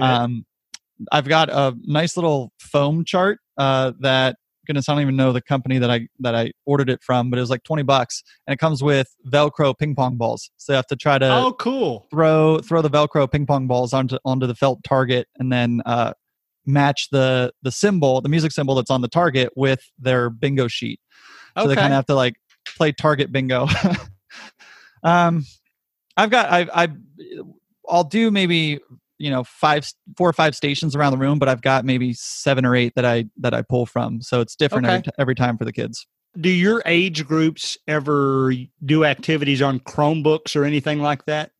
Um, 0.00 0.44
I've 1.12 1.28
got 1.28 1.48
a 1.50 1.74
nice 1.82 2.16
little 2.16 2.52
foam 2.58 3.04
chart 3.04 3.38
uh, 3.58 3.92
that 4.00 4.36
goodness, 4.66 4.88
I 4.88 4.94
don't 4.94 5.02
even 5.02 5.16
know 5.16 5.32
the 5.32 5.40
company 5.40 5.78
that 5.78 5.90
I 5.90 6.08
that 6.20 6.34
I 6.34 6.52
ordered 6.64 6.90
it 6.90 7.02
from, 7.02 7.30
but 7.30 7.38
it 7.38 7.40
was 7.40 7.50
like 7.50 7.62
twenty 7.64 7.82
bucks, 7.82 8.22
and 8.46 8.52
it 8.52 8.58
comes 8.58 8.82
with 8.82 9.08
Velcro 9.26 9.76
ping 9.76 9.94
pong 9.94 10.16
balls. 10.16 10.50
So 10.56 10.72
you 10.72 10.76
have 10.76 10.86
to 10.88 10.96
try 10.96 11.18
to 11.18 11.32
oh 11.32 11.52
cool 11.54 12.06
throw 12.10 12.58
throw 12.58 12.82
the 12.82 12.90
Velcro 12.90 13.30
ping 13.30 13.46
pong 13.46 13.66
balls 13.66 13.92
onto 13.92 14.18
onto 14.24 14.46
the 14.46 14.54
felt 14.54 14.82
target, 14.84 15.28
and 15.38 15.52
then 15.52 15.82
uh, 15.86 16.12
match 16.66 17.08
the 17.10 17.52
the 17.62 17.72
symbol, 17.72 18.20
the 18.20 18.28
music 18.28 18.52
symbol 18.52 18.74
that's 18.74 18.90
on 18.90 19.00
the 19.00 19.08
target 19.08 19.50
with 19.56 19.80
their 19.98 20.30
bingo 20.30 20.68
sheet. 20.68 21.00
So 21.56 21.64
okay. 21.64 21.68
they 21.68 21.74
kind 21.76 21.92
of 21.92 21.96
have 21.96 22.06
to 22.06 22.14
like 22.14 22.34
play 22.76 22.92
target 22.92 23.32
bingo. 23.32 23.68
um, 25.02 25.44
I've 26.16 26.30
got 26.30 26.50
I 26.50 26.66
I 26.74 26.88
I'll 27.88 28.04
do 28.04 28.30
maybe 28.30 28.80
you 29.18 29.30
know 29.30 29.44
five 29.44 29.88
four 30.16 30.28
or 30.28 30.32
five 30.32 30.54
stations 30.54 30.94
around 30.94 31.12
the 31.12 31.18
room 31.18 31.38
but 31.38 31.48
i've 31.48 31.62
got 31.62 31.84
maybe 31.84 32.12
seven 32.12 32.64
or 32.64 32.74
eight 32.74 32.92
that 32.96 33.04
i 33.04 33.24
that 33.36 33.54
i 33.54 33.62
pull 33.62 33.86
from. 33.86 34.20
So 34.20 34.40
it's 34.40 34.56
different 34.56 34.86
okay. 34.86 34.96
every, 34.96 35.12
every 35.18 35.34
time 35.34 35.56
for 35.56 35.64
the 35.64 35.72
kids. 35.72 36.06
Do 36.38 36.50
your 36.50 36.82
age 36.84 37.26
groups 37.26 37.78
ever 37.88 38.52
do 38.84 39.04
activities 39.04 39.62
on 39.62 39.80
chromebooks 39.80 40.54
or 40.54 40.64
anything 40.64 41.00
like 41.00 41.24
that? 41.24 41.52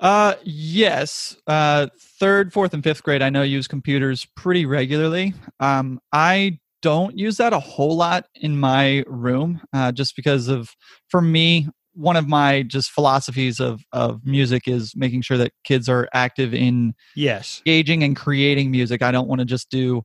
Uh 0.00 0.34
yes. 0.42 1.36
Uh 1.46 1.86
third 2.18 2.52
fourth 2.52 2.74
and 2.74 2.82
fifth 2.82 3.02
grade 3.02 3.22
i 3.22 3.30
know 3.30 3.42
use 3.42 3.68
computers 3.68 4.26
pretty 4.36 4.66
regularly. 4.66 5.34
Um 5.60 6.00
i 6.12 6.58
don't 6.82 7.16
use 7.16 7.36
that 7.36 7.52
a 7.52 7.60
whole 7.60 7.96
lot 7.96 8.26
in 8.34 8.58
my 8.58 9.04
room 9.06 9.60
uh, 9.72 9.92
just 9.92 10.16
because 10.16 10.48
of 10.48 10.74
for 11.08 11.22
me 11.22 11.68
one 11.94 12.16
of 12.16 12.26
my 12.26 12.62
just 12.62 12.90
philosophies 12.90 13.60
of 13.60 13.82
of 13.92 14.24
music 14.24 14.66
is 14.66 14.94
making 14.96 15.22
sure 15.22 15.36
that 15.36 15.52
kids 15.64 15.88
are 15.88 16.08
active 16.14 16.54
in 16.54 16.94
yes 17.14 17.60
engaging 17.66 18.02
and 18.02 18.16
creating 18.16 18.70
music. 18.70 19.02
I 19.02 19.12
don't 19.12 19.28
want 19.28 19.40
to 19.40 19.44
just 19.44 19.70
do, 19.70 20.02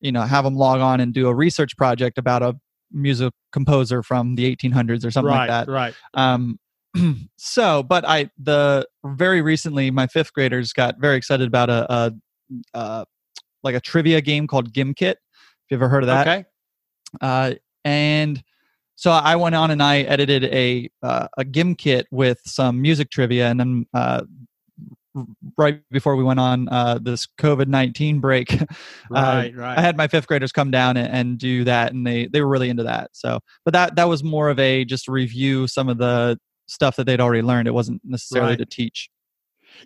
you 0.00 0.12
know, 0.12 0.22
have 0.22 0.44
them 0.44 0.56
log 0.56 0.80
on 0.80 1.00
and 1.00 1.12
do 1.12 1.28
a 1.28 1.34
research 1.34 1.76
project 1.76 2.18
about 2.18 2.42
a 2.42 2.54
music 2.92 3.32
composer 3.52 4.02
from 4.02 4.36
the 4.36 4.54
1800s 4.54 5.04
or 5.04 5.10
something 5.10 5.28
right, 5.28 5.48
like 5.48 5.66
that. 5.66 5.72
Right. 5.72 5.94
Um, 6.14 6.58
so, 7.36 7.82
but 7.82 8.06
I 8.06 8.30
the 8.38 8.86
very 9.04 9.42
recently 9.42 9.90
my 9.90 10.06
fifth 10.06 10.32
graders 10.32 10.72
got 10.72 11.00
very 11.00 11.16
excited 11.16 11.46
about 11.46 11.70
a, 11.70 11.92
a, 11.92 12.12
a 12.74 13.06
like 13.62 13.74
a 13.74 13.80
trivia 13.80 14.20
game 14.20 14.46
called 14.46 14.72
Gimkit. 14.72 15.14
If 15.14 15.70
you 15.70 15.76
ever 15.76 15.88
heard 15.88 16.04
of 16.04 16.08
that. 16.08 16.28
Okay. 16.28 16.44
Uh, 17.20 17.54
and 17.84 18.42
so 18.96 19.10
I 19.10 19.36
went 19.36 19.54
on 19.54 19.70
and 19.70 19.82
I 19.82 19.98
edited 20.00 20.44
a 20.44 20.88
uh, 21.02 21.28
a 21.36 21.44
Gimkit 21.44 22.04
with 22.10 22.40
some 22.44 22.80
music 22.80 23.10
trivia, 23.10 23.48
and 23.48 23.60
then 23.60 23.86
uh, 23.92 24.22
right 25.56 25.80
before 25.90 26.16
we 26.16 26.24
went 26.24 26.40
on 26.40 26.68
uh, 26.68 26.98
this 27.00 27.26
COVID 27.38 27.66
nineteen 27.66 28.20
break, 28.20 28.52
right, 29.10 29.54
right. 29.54 29.78
I 29.78 29.80
had 29.80 29.96
my 29.96 30.08
fifth 30.08 30.26
graders 30.26 30.52
come 30.52 30.70
down 30.70 30.96
and, 30.96 31.08
and, 31.08 31.38
do 31.38 31.64
that, 31.64 31.92
and 31.92 32.06
they 32.06 32.26
they 32.26 32.40
were 32.40 32.48
really 32.48 32.70
into 32.70 32.84
that. 32.84 33.10
So, 33.12 33.40
but 33.64 33.72
that 33.72 33.96
that 33.96 34.08
was 34.08 34.22
more 34.22 34.48
of 34.48 34.58
a 34.58 34.84
just 34.84 35.08
review 35.08 35.66
some 35.66 35.88
of 35.88 35.98
the 35.98 36.38
stuff 36.66 36.96
that 36.96 37.04
they'd 37.04 37.20
already 37.20 37.42
learned. 37.42 37.68
It 37.68 37.74
wasn't 37.74 38.00
necessarily 38.04 38.52
right. 38.52 38.58
to 38.58 38.66
teach. 38.66 39.08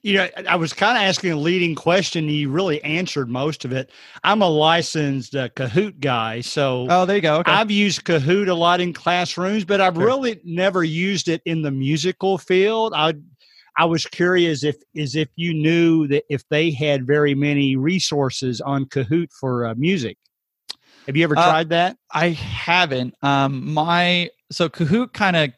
You 0.03 0.15
know, 0.15 0.29
I 0.49 0.57
was 0.57 0.73
kind 0.73 0.97
of 0.97 1.03
asking 1.03 1.33
a 1.33 1.37
leading 1.37 1.75
question. 1.75 2.29
You 2.29 2.51
really 2.51 2.83
answered 2.85 3.29
most 3.29 3.65
of 3.65 3.73
it. 3.73 3.91
I'm 4.25 4.43
a 4.43 4.49
licensed 4.49 5.35
uh, 5.35 5.49
Kahoot 5.51 6.01
guy, 6.01 6.41
so 6.41 6.87
Oh, 6.91 7.05
there 7.05 7.17
you 7.17 7.23
go. 7.23 7.37
Okay. 7.39 7.53
I've 7.53 7.71
used 7.71 8.05
Kahoot 8.05 8.49
a 8.49 8.55
lot 8.55 8.81
in 8.81 8.93
classrooms, 8.93 9.65
but 9.65 9.81
I've 9.81 9.97
Sure. 9.97 10.07
really 10.07 10.41
never 10.45 10.85
used 10.85 11.29
it 11.29 11.43
in 11.45 11.63
the 11.63 11.71
musical 11.71 12.39
field. 12.39 12.93
I 12.95 13.15
I 13.77 13.85
was 13.85 14.05
curious 14.07 14.65
if 14.65 14.77
is 14.95 15.15
if 15.17 15.29
you 15.37 15.55
knew 15.55 16.07
that 16.09 16.25
if 16.29 16.43
they 16.49 16.71
had 16.71 17.07
very 17.07 17.35
many 17.35 17.77
resources 17.77 18.61
on 18.61 18.87
Kahoot 18.87 19.29
for 19.39 19.67
uh, 19.67 19.75
music. 19.77 20.17
Have 21.07 21.17
you 21.17 21.25
ever 21.25 21.37
Uh, 21.37 21.45
tried 21.45 21.71
that? 21.71 21.97
I 22.13 22.29
haven't. 22.31 23.15
Um, 23.23 23.73
my 23.73 24.31
so 24.51 24.69
Kahoot 24.69 25.13
kind 25.13 25.37
of 25.37 25.51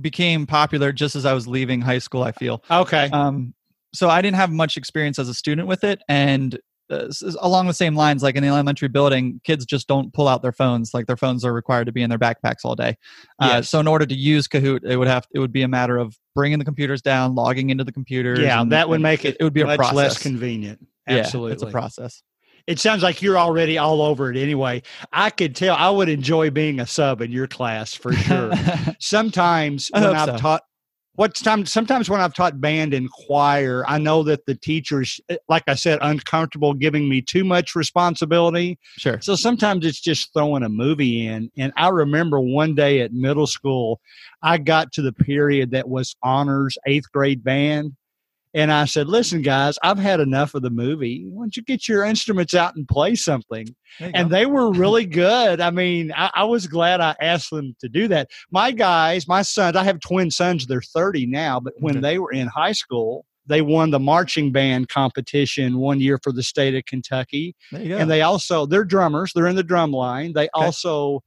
became 0.00 0.46
popular 0.46 0.92
just 0.92 1.14
as 1.14 1.24
I 1.24 1.32
was 1.32 1.46
leaving 1.46 1.80
high 1.80 1.98
school. 1.98 2.22
I 2.22 2.32
feel. 2.32 2.62
Okay. 2.70 3.10
Um, 3.10 3.54
so 3.94 4.08
I 4.10 4.20
didn't 4.20 4.36
have 4.36 4.50
much 4.50 4.76
experience 4.76 5.18
as 5.18 5.28
a 5.28 5.34
student 5.34 5.68
with 5.68 5.84
it, 5.84 6.00
and 6.08 6.58
uh, 6.90 7.08
along 7.40 7.66
the 7.66 7.72
same 7.72 7.96
lines, 7.96 8.22
like 8.22 8.36
in 8.36 8.42
the 8.42 8.48
elementary 8.50 8.88
building, 8.88 9.40
kids 9.42 9.64
just 9.64 9.88
don't 9.88 10.12
pull 10.12 10.28
out 10.28 10.42
their 10.42 10.52
phones. 10.52 10.92
Like 10.92 11.06
their 11.06 11.16
phones 11.16 11.42
are 11.42 11.52
required 11.54 11.86
to 11.86 11.92
be 11.92 12.02
in 12.02 12.10
their 12.10 12.18
backpacks 12.18 12.64
all 12.64 12.74
day. 12.76 12.96
Uh, 13.38 13.48
Yes. 13.54 13.70
So 13.70 13.80
in 13.80 13.86
order 13.86 14.04
to 14.04 14.14
use 14.14 14.46
Kahoot, 14.46 14.84
it 14.84 14.98
would 14.98 15.08
have 15.08 15.26
it 15.32 15.38
would 15.38 15.52
be 15.52 15.62
a 15.62 15.68
matter 15.68 15.96
of 15.96 16.14
bringing 16.34 16.58
the 16.58 16.64
computers 16.66 17.00
down, 17.00 17.34
logging 17.34 17.70
into 17.70 17.84
the 17.84 17.92
computers. 17.92 18.38
yeah, 18.40 18.60
and- 18.60 18.70
that 18.72 18.90
would 18.90 19.00
make 19.00 19.24
it, 19.24 19.36
It 19.40 19.44
would 19.44 19.54
be 19.54 19.62
a 19.62 19.66
much 19.66 19.78
process. 19.78 19.94
less 19.96 20.22
convenient. 20.22 20.86
Yeah, 21.08 21.18
Absolutely. 21.18 21.52
it's 21.52 21.62
a 21.62 21.66
process. 21.68 22.22
It 22.66 22.78
sounds 22.78 23.02
like 23.02 23.20
you're 23.22 23.38
already 23.38 23.76
all 23.78 24.00
over 24.02 24.30
it 24.30 24.36
anyway. 24.38 24.82
I 25.12 25.28
could 25.30 25.54
tell 25.54 25.76
I 25.76 25.88
would 25.90 26.08
enjoy 26.08 26.50
being 26.50 26.80
a 26.80 26.86
sub 26.86 27.20
in 27.22 27.30
your 27.30 27.46
class 27.46 27.92
for 27.94 28.12
sure. 28.14 28.52
sometimes 29.00 29.90
I 29.92 30.00
when 30.00 30.16
I've 30.16 30.28
so. 30.30 30.36
taught 30.38 30.62
what's 31.14 31.40
time 31.40 31.64
sometimes 31.66 32.10
when 32.10 32.20
I've 32.20 32.34
taught 32.34 32.60
band 32.60 32.94
and 32.94 33.10
choir, 33.10 33.84
I 33.86 33.98
know 33.98 34.22
that 34.24 34.46
the 34.46 34.54
teachers 34.54 35.20
eh, 35.28 35.36
like 35.48 35.64
I 35.66 35.74
said, 35.74 35.98
uncomfortable 36.02 36.74
giving 36.74 37.08
me 37.08 37.22
too 37.22 37.44
much 37.44 37.74
responsibility. 37.74 38.78
sure. 38.96 39.20
So 39.20 39.36
sometimes 39.36 39.86
it's 39.86 40.00
just 40.00 40.32
throwing 40.32 40.62
a 40.62 40.68
movie 40.68 41.26
in. 41.26 41.50
And 41.56 41.72
I 41.76 41.88
remember 41.88 42.40
one 42.40 42.74
day 42.74 43.00
at 43.00 43.12
middle 43.12 43.46
school, 43.46 44.00
I 44.42 44.58
got 44.58 44.92
to 44.92 45.02
the 45.02 45.12
period 45.12 45.70
that 45.72 45.88
was 45.88 46.16
honors 46.22 46.76
eighth 46.86 47.10
grade 47.12 47.44
band. 47.44 47.92
And 48.54 48.72
I 48.72 48.84
said, 48.84 49.08
listen, 49.08 49.42
guys, 49.42 49.76
I've 49.82 49.98
had 49.98 50.20
enough 50.20 50.54
of 50.54 50.62
the 50.62 50.70
movie. 50.70 51.24
Why 51.28 51.42
don't 51.42 51.56
you 51.56 51.62
get 51.64 51.88
your 51.88 52.04
instruments 52.04 52.54
out 52.54 52.76
and 52.76 52.86
play 52.86 53.16
something? 53.16 53.66
And 54.00 54.30
go. 54.30 54.36
they 54.36 54.46
were 54.46 54.72
really 54.72 55.06
good. 55.06 55.60
I 55.60 55.70
mean, 55.70 56.12
I, 56.16 56.30
I 56.34 56.44
was 56.44 56.68
glad 56.68 57.00
I 57.00 57.16
asked 57.20 57.50
them 57.50 57.74
to 57.80 57.88
do 57.88 58.06
that. 58.08 58.30
My 58.52 58.70
guys, 58.70 59.26
my 59.26 59.42
sons, 59.42 59.76
I 59.76 59.82
have 59.84 59.98
twin 60.00 60.30
sons, 60.30 60.66
they're 60.66 60.80
30 60.82 61.26
now, 61.26 61.58
but 61.58 61.74
when 61.78 61.96
Okay. 61.96 62.02
they 62.02 62.18
were 62.18 62.30
in 62.32 62.46
high 62.46 62.72
school, 62.72 63.24
they 63.46 63.60
won 63.60 63.90
the 63.90 63.98
marching 63.98 64.52
band 64.52 64.88
competition 64.88 65.78
one 65.78 66.00
year 66.00 66.18
for 66.22 66.32
the 66.32 66.42
state 66.42 66.74
of 66.74 66.84
Kentucky. 66.86 67.54
There 67.72 67.82
you 67.82 67.88
go. 67.90 67.98
And 67.98 68.10
they 68.10 68.22
also, 68.22 68.66
they're 68.66 68.84
drummers, 68.84 69.32
they're 69.34 69.48
in 69.48 69.56
the 69.56 69.62
drum 69.64 69.90
line. 69.90 70.32
They 70.32 70.48
also 70.54 71.22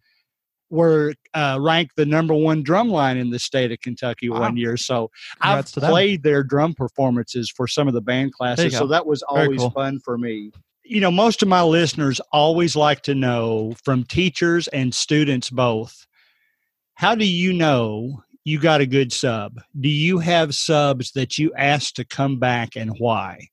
were 0.69 1.13
uh, 1.33 1.57
ranked 1.61 1.95
the 1.95 2.05
number 2.05 2.33
one 2.33 2.63
drum 2.63 2.89
line 2.89 3.17
in 3.17 3.29
the 3.29 3.39
state 3.39 3.71
of 3.71 3.79
Kentucky 3.81 4.29
Wow. 4.29 4.41
one 4.41 4.57
year. 4.57 4.77
So 4.77 5.09
Congrats 5.41 5.77
I've 5.77 5.83
played 5.83 6.23
their 6.23 6.43
drum 6.43 6.73
performances 6.73 7.49
for 7.49 7.67
some 7.67 7.87
of 7.87 7.93
the 7.93 8.01
band 8.01 8.33
classes. 8.33 8.75
So 8.75 8.87
that 8.87 9.05
was 9.05 9.23
always 9.23 9.59
cool. 9.59 9.71
fun 9.71 9.99
for 9.99 10.17
me. 10.17 10.51
You 10.83 11.01
know, 11.01 11.11
most 11.11 11.41
of 11.41 11.47
my 11.47 11.61
listeners 11.61 12.21
always 12.31 12.75
like 12.75 13.01
to 13.03 13.15
know 13.15 13.73
from 13.83 14.03
teachers 14.05 14.67
and 14.69 14.93
students 14.93 15.49
both 15.49 16.05
how 16.95 17.13
do 17.13 17.25
you 17.25 17.53
know 17.53 18.23
you 18.43 18.59
got 18.59 18.81
a 18.81 18.85
good 18.87 19.13
sub? 19.13 19.59
Do 19.79 19.89
you 19.89 20.17
have 20.17 20.55
subs 20.55 21.11
that 21.11 21.37
you 21.37 21.53
ask 21.55 21.93
to 21.95 22.05
come 22.05 22.39
back 22.39 22.75
and 22.75 22.91
why? 22.97 23.49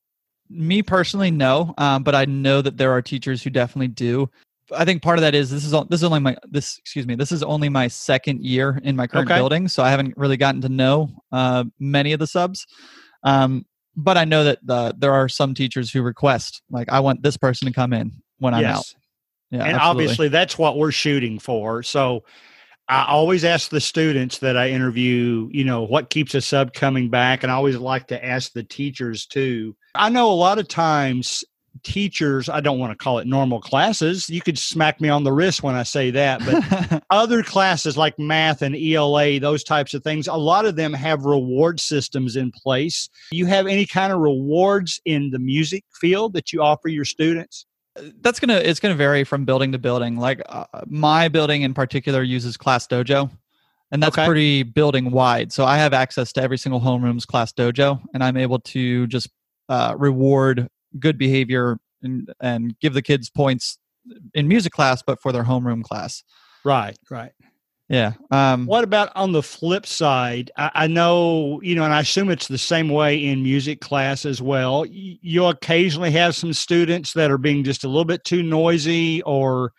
me 0.51 0.83
personally 0.83 1.31
no 1.31 1.75
um, 1.79 2.03
but 2.03 2.15
i 2.15 2.25
know 2.25 2.61
that 2.61 2.77
there 2.77 2.93
are 2.93 3.03
teachers 3.03 3.43
who 3.43 3.51
definitely 3.51 3.89
do 3.89 4.29
i 4.73 4.85
think 4.85 5.03
part 5.03 5.19
of 5.19 5.23
that 5.23 5.35
is 5.35 5.51
this 5.51 5.65
is 5.65 5.73
this 5.89 6.01
is 6.01 6.05
only 6.05 6.21
my 6.21 6.37
this 6.49 6.79
excuse 6.79 7.07
me 7.07 7.15
this 7.15 7.33
is 7.33 7.43
only 7.43 7.69
my 7.69 7.89
second 7.89 8.43
year 8.43 8.81
in 8.85 8.97
my 8.97 9.07
current 9.07 9.31
Okay. 9.31 9.39
building 9.39 9.69
so 9.69 9.83
i 9.83 9.91
haven't 9.91 10.17
really 10.17 10.37
gotten 10.37 10.61
to 10.61 10.69
know 10.69 11.11
uh, 11.33 11.65
many 11.79 12.13
of 12.13 12.19
the 12.19 12.27
subs 12.27 12.67
um, 13.23 13.65
but 13.97 14.17
i 14.17 14.25
know 14.25 14.45
that 14.45 14.59
the, 14.63 14.95
there 14.99 15.13
are 15.13 15.29
some 15.29 15.55
teachers 15.55 15.91
who 15.91 16.03
request 16.03 16.63
like 16.71 16.89
i 16.91 17.01
want 17.01 17.23
this 17.23 17.37
person 17.37 17.67
to 17.67 17.73
come 17.73 17.93
in 17.93 18.13
when 18.39 18.55
i'm 18.55 18.65
out 18.65 18.85
yeah 19.51 19.65
and 19.65 19.77
absolutely. 19.77 20.05
obviously 20.05 20.29
that's 20.29 20.59
what 20.59 20.79
we're 20.79 20.91
shooting 20.91 21.39
for. 21.39 21.83
So 21.83 22.25
I 22.89 23.07
always 23.07 23.45
ask 23.45 23.71
the 23.71 23.81
students 23.81 24.39
that 24.39 24.57
I 24.57 24.69
interview, 24.69 25.49
you 25.53 25.65
know, 25.65 25.83
what 25.83 26.11
keeps 26.11 26.35
a 26.35 26.41
sub 26.41 26.75
coming 26.75 27.09
back. 27.09 27.43
And 27.43 27.51
I 27.51 27.55
always 27.55 27.77
like 27.77 28.07
to 28.09 28.25
ask 28.25 28.53
the 28.53 28.63
teachers 28.63 29.27
too. 29.27 29.75
I 29.95 30.11
know 30.11 30.31
a 30.31 30.35
lot 30.35 30.59
of 30.59 30.69
times 30.69 31.45
teachers, 31.85 32.49
I 32.49 32.61
don't 32.61 32.79
want 32.79 32.91
to 32.93 32.97
call 32.97 33.19
it 33.19 33.27
normal 33.27 33.61
classes. 33.61 34.29
You 34.29 34.41
could 34.41 34.59
smack 34.59 35.01
me 35.01 35.09
on 35.09 35.23
the 35.25 35.33
wrist 35.33 35.63
when 35.63 35.75
I 35.75 35.83
say 35.85 36.11
that, 36.11 36.41
but 36.45 37.03
other 37.11 37.43
classes 37.43 37.97
like 37.97 38.19
math 38.19 38.63
and 38.63 38.75
ELA, 38.75 39.39
those 39.39 39.63
types 39.63 39.95
of 39.95 40.03
things, 40.03 40.27
a 40.27 40.35
lot 40.35 40.67
of 40.67 40.77
them 40.77 40.93
have 40.93 41.25
reward 41.25 41.79
systems 41.81 42.35
in 42.37 42.51
place. 42.51 43.09
You 43.31 43.47
have 43.47 43.67
any 43.67 43.87
kind 43.87 44.13
of 44.13 44.19
rewards 44.21 45.01
in 45.05 45.31
the 45.31 45.39
music 45.39 45.85
field 46.01 46.33
that 46.33 46.53
you 46.53 46.63
offer 46.63 46.89
your 46.89 47.05
students? 47.05 47.67
that's 48.23 48.41
gonna 48.41 48.57
it's 48.57 48.81
gonna 48.81 48.93
vary 48.97 49.23
from 49.23 49.45
building 49.45 49.71
to 49.71 49.79
building 49.79 50.17
like 50.17 50.43
uh, 50.49 50.65
my 50.87 51.29
building 51.29 51.63
in 51.63 51.73
particular 51.73 52.25
uses 52.25 52.57
class 52.57 52.89
dojo 52.89 53.31
and 53.93 54.03
that's 54.03 54.19
Okay. 54.19 54.27
pretty 54.27 54.63
building 54.65 55.13
wide 55.13 55.53
so 55.53 55.65
i 55.65 55.77
have 55.77 55.93
access 55.93 56.33
to 56.33 56.43
every 56.43 56.59
single 56.59 56.81
homeroom's 56.81 57.25
class 57.25 57.53
dojo 57.53 58.03
and 58.13 58.25
i'm 58.25 58.37
able 58.37 58.59
to 58.59 59.07
just 59.07 59.29
uh, 59.69 59.95
reward 59.97 60.69
good 60.99 61.19
behavior 61.19 61.79
and, 62.03 62.33
and 62.41 62.79
give 62.81 62.95
the 62.95 63.03
kids 63.03 63.31
points 63.31 63.79
in 64.35 64.49
music 64.49 64.73
class 64.73 65.03
but 65.07 65.21
for 65.21 65.33
their 65.33 65.45
homeroom 65.45 65.83
class 65.83 66.23
Right, 66.65 66.97
right. 67.11 67.33
yeah 67.89 68.13
um 68.31 68.67
What 68.67 68.85
about 68.85 69.11
on 69.15 69.33
the 69.33 69.43
flip 69.43 69.87
side? 69.87 70.51
I, 70.57 70.71
I 70.75 70.87
know, 70.87 71.61
you 71.63 71.75
know, 71.75 71.85
and 71.85 71.93
I 71.93 72.01
assume 72.01 72.31
it's 72.31 72.49
the 72.49 72.59
same 72.59 72.89
way 72.89 73.23
in 73.23 73.43
music 73.43 73.81
class 73.81 74.25
as 74.25 74.41
well. 74.41 74.87
You'll 74.89 75.51
occasionally 75.51 76.11
have 76.13 76.35
some 76.35 76.53
students 76.55 77.13
that 77.15 77.31
are 77.31 77.39
being 77.39 77.65
just 77.65 77.85
a 77.85 77.89
little 77.89 78.05
bit 78.07 78.25
too 78.25 78.43
noisy 78.43 79.23
or 79.23 79.73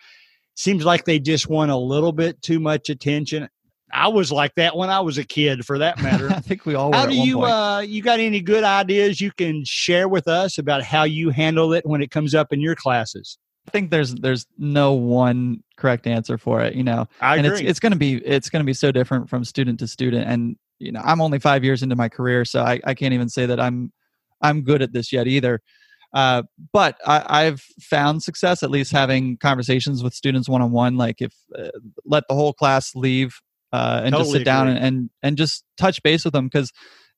seems 0.55 0.85
like 0.85 1.05
they 1.05 1.19
just 1.19 1.49
want 1.49 1.71
a 1.71 1.75
little 1.77 2.11
bit 2.13 2.41
too 2.41 2.59
much 2.59 2.89
attention. 2.89 3.49
I 3.95 4.09
was 4.09 4.31
like 4.31 4.53
that 4.55 4.75
when 4.75 4.89
I 4.89 4.99
was 4.99 5.17
a 5.17 5.23
kid, 5.23 5.65
for 5.65 5.77
that 5.79 5.99
matter. 6.03 6.29
i 6.29 6.39
think 6.39 6.65
we 6.65 6.75
all 6.75 6.91
were 6.91 6.97
how 6.97 7.05
do 7.05 7.17
one 7.17 7.27
you 7.27 7.43
uh 7.43 7.79
you 7.79 8.03
got 8.03 8.19
any 8.19 8.41
good 8.41 8.63
ideas 8.63 9.21
you 9.21 9.31
can 9.31 9.63
share 9.65 10.07
with 10.07 10.27
us 10.27 10.57
about 10.57 10.83
how 10.83 11.03
you 11.03 11.29
handle 11.29 11.73
it 11.73 11.85
when 11.85 12.01
it 12.01 12.11
comes 12.11 12.35
up 12.35 12.51
in 12.51 12.59
your 12.59 12.75
classes? 12.75 13.37
I 13.67 13.71
think 13.71 13.89
there's 13.89 14.13
there's 14.15 14.45
no 14.57 14.93
one 14.93 15.63
correct 15.77 16.05
answer 16.07 16.37
for 16.37 16.61
it 16.61 16.75
you 16.75 16.83
know 16.83 17.07
I 17.19 17.37
and 17.37 17.47
agree. 17.47 17.61
it's 17.61 17.69
it's 17.71 17.79
going 17.79 17.93
to 17.93 17.97
be 17.97 18.15
it's 18.17 18.49
going 18.49 18.61
to 18.61 18.65
be 18.65 18.73
so 18.73 18.91
different 18.91 19.29
from 19.29 19.43
student 19.43 19.79
to 19.79 19.87
student 19.87 20.27
and 20.27 20.55
you 20.79 20.91
know 20.91 21.01
i'm 21.03 21.19
only 21.19 21.39
five 21.39 21.63
years 21.63 21.81
into 21.81 21.95
my 21.95 22.07
career 22.07 22.45
so 22.45 22.61
i, 22.61 22.79
I 22.83 22.93
can't 22.93 23.13
even 23.13 23.29
say 23.29 23.45
that 23.47 23.59
i'm 23.59 23.91
i'm 24.41 24.61
good 24.61 24.81
at 24.81 24.93
this 24.93 25.11
yet 25.11 25.27
either 25.27 25.61
uh, 26.13 26.43
but 26.71 26.97
I, 27.05 27.45
i've 27.45 27.61
found 27.81 28.23
success 28.23 28.61
at 28.61 28.69
least 28.69 28.91
having 28.91 29.37
conversations 29.37 30.03
with 30.03 30.13
students 30.13 30.47
one-on-one 30.47 30.95
like 30.95 31.21
if 31.21 31.33
uh, 31.57 31.69
let 32.05 32.25
the 32.29 32.35
whole 32.35 32.53
class 32.53 32.95
leave 32.95 33.41
uh, 33.75 34.01
and 34.05 34.13
just 34.13 34.25
Totally 34.25 34.39
sit 34.39 34.45
down 34.45 34.67
and, 34.69 34.79
and 34.79 35.09
and 35.21 35.37
just 35.37 35.65
touch 35.77 36.01
base 36.01 36.23
with 36.23 36.33
them 36.33 36.45
because 36.45 36.71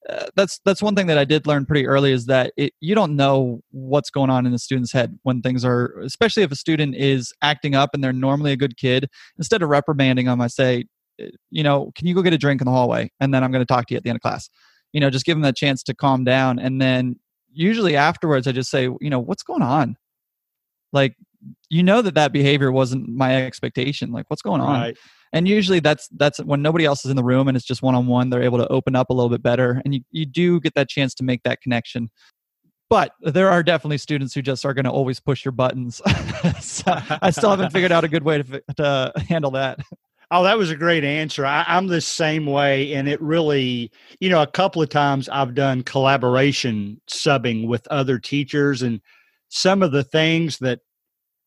uh, 0.10 0.26
that's 0.36 0.60
that's 0.66 0.82
one 0.82 0.96
thing 0.96 1.08
that 1.08 1.18
I 1.18 1.26
did 1.26 1.46
learn 1.46 1.66
pretty 1.66 1.86
early 1.86 2.12
is 2.12 2.26
that 2.26 2.52
it, 2.58 2.74
you 2.80 2.96
don't 2.96 3.16
know 3.16 3.62
what's 3.72 4.10
going 4.10 4.30
on 4.30 4.46
in 4.46 4.52
the 4.52 4.60
student's 4.60 4.92
head 4.92 5.20
when 5.24 5.42
things 5.42 5.64
are, 5.64 6.00
especially 6.00 6.44
if 6.44 6.52
a 6.52 6.56
student 6.56 6.96
is 6.96 7.32
acting 7.42 7.76
up 7.76 7.92
and 7.94 8.04
they're 8.04 8.14
normally 8.14 8.52
a 8.52 8.58
good 8.58 8.78
kid. 8.78 9.08
Instead 9.38 9.62
of 9.62 9.70
reprimanding 9.70 10.26
them, 10.26 10.42
I 10.42 10.48
say, 10.48 10.86
uh, 11.22 11.26
you 11.52 11.62
know, 11.62 11.92
can 11.96 12.08
you 12.08 12.16
go 12.16 12.24
get 12.24 12.34
a 12.34 12.38
drink 12.38 12.62
in 12.62 12.66
the 12.66 12.72
hallway, 12.72 13.12
and 13.20 13.34
then 13.34 13.44
I'm 13.44 13.52
going 13.52 13.66
to 13.66 13.72
talk 13.72 13.86
to 13.88 13.94
you 13.94 13.98
at 13.98 14.04
the 14.04 14.10
end 14.10 14.18
of 14.18 14.22
class. 14.22 14.50
You 14.94 15.02
know, 15.02 15.12
just 15.12 15.26
give 15.26 15.36
them 15.36 15.44
that 15.44 15.58
chance 15.58 15.84
to 15.84 15.94
calm 15.94 16.24
down, 16.24 16.58
and 16.58 16.82
then 16.82 17.20
usually 17.52 17.96
afterwards, 17.96 18.48
I 18.48 18.52
just 18.54 18.72
say, 18.72 18.84
you 18.84 19.10
know, 19.10 19.20
what's 19.20 19.44
going 19.44 19.62
on? 19.62 19.98
Like, 20.94 21.16
you 21.70 21.84
know 21.84 22.02
that 22.02 22.16
that 22.16 22.32
behavior 22.32 22.72
wasn't 22.72 23.10
my 23.10 23.46
expectation. 23.46 24.12
Like, 24.12 24.26
what's 24.30 24.42
going 24.42 24.62
on? 24.62 24.80
right. 24.82 24.98
And 25.34 25.48
usually 25.48 25.80
that's 25.80 26.08
that's 26.18 26.40
when 26.40 26.62
nobody 26.62 26.86
else 26.86 27.04
is 27.06 27.12
in 27.12 27.18
the 27.18 27.24
room 27.24 27.48
and 27.48 27.56
it's 27.56 27.66
just 27.66 27.82
one-on-one 27.82 28.30
they're 28.30 28.44
able 28.44 28.58
to 28.58 28.68
open 28.70 28.96
up 28.96 29.10
a 29.10 29.14
little 29.14 29.30
bit 29.30 29.44
better 29.44 29.82
and 29.86 29.94
you, 29.96 30.02
you 30.12 30.26
do 30.26 30.60
get 30.60 30.74
that 30.76 30.90
chance 30.90 31.14
to 31.14 31.24
make 31.24 31.44
that 31.44 31.62
connection 31.62 32.10
but 32.90 33.12
there 33.22 33.50
are 33.50 33.64
definitely 33.64 33.98
students 33.98 34.34
who 34.34 34.42
just 34.42 34.66
are 34.66 34.74
going 34.74 34.86
to 34.86 34.92
always 34.92 35.20
push 35.20 35.44
your 35.44 35.52
buttons 35.52 36.02
so 36.60 36.84
i 37.22 37.30
still 37.30 37.50
haven't 37.50 37.72
figured 37.72 37.92
out 37.92 38.04
a 38.04 38.08
good 38.08 38.24
way 38.24 38.42
to, 38.42 38.62
to 38.76 39.12
handle 39.28 39.52
that 39.52 39.80
Oh, 40.30 40.44
that 40.44 40.58
was 40.58 40.72
a 40.72 40.76
great 40.76 41.06
answer. 41.06 41.46
I, 41.46 41.64
I'm 41.68 41.88
the 41.88 42.02
same 42.02 42.46
way. 42.46 42.94
And 42.94 43.08
it 43.08 43.22
really, 43.22 43.92
you 44.20 44.30
know, 44.30 44.42
a 44.42 44.48
couple 44.48 44.82
of 44.82 44.90
times 44.90 45.30
I've 45.30 45.56
done 45.56 45.84
collaboration 45.84 47.00
subbing 47.10 47.68
with 47.68 47.88
other 47.88 48.20
teachers, 48.20 48.82
and 48.82 49.00
some 49.48 49.82
of 49.82 49.94
the 49.94 50.04
things 50.04 50.58
that 50.60 50.82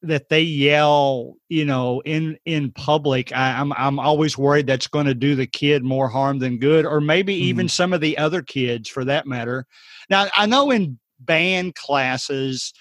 that 0.02 0.28
they 0.30 0.40
yell, 0.42 1.35
you 1.49 1.64
know, 1.64 2.00
in 2.07 2.38
in 2.47 2.73
public, 2.73 3.33
I, 3.37 3.52
I'm 3.61 3.73
I'm 3.75 3.99
always 3.99 4.38
worried 4.38 4.66
that's 4.66 4.87
going 4.87 5.07
to 5.07 5.14
do 5.14 5.35
the 5.35 5.47
kid 5.47 5.85
more 5.85 6.09
harm 6.09 6.38
than 6.38 6.59
good, 6.59 6.87
or 6.87 7.00
maybe 7.00 7.35
even 7.35 7.66
Mhm. 7.66 7.71
some 7.71 7.92
of 7.92 8.00
the 8.00 8.16
other 8.19 8.42
kids 8.42 8.88
for 8.88 9.04
that 9.04 9.26
matter. 9.26 9.66
Now 10.09 10.26
I 10.37 10.47
know 10.47 10.71
in 10.71 10.99
band 11.21 11.75
classes 11.75 12.73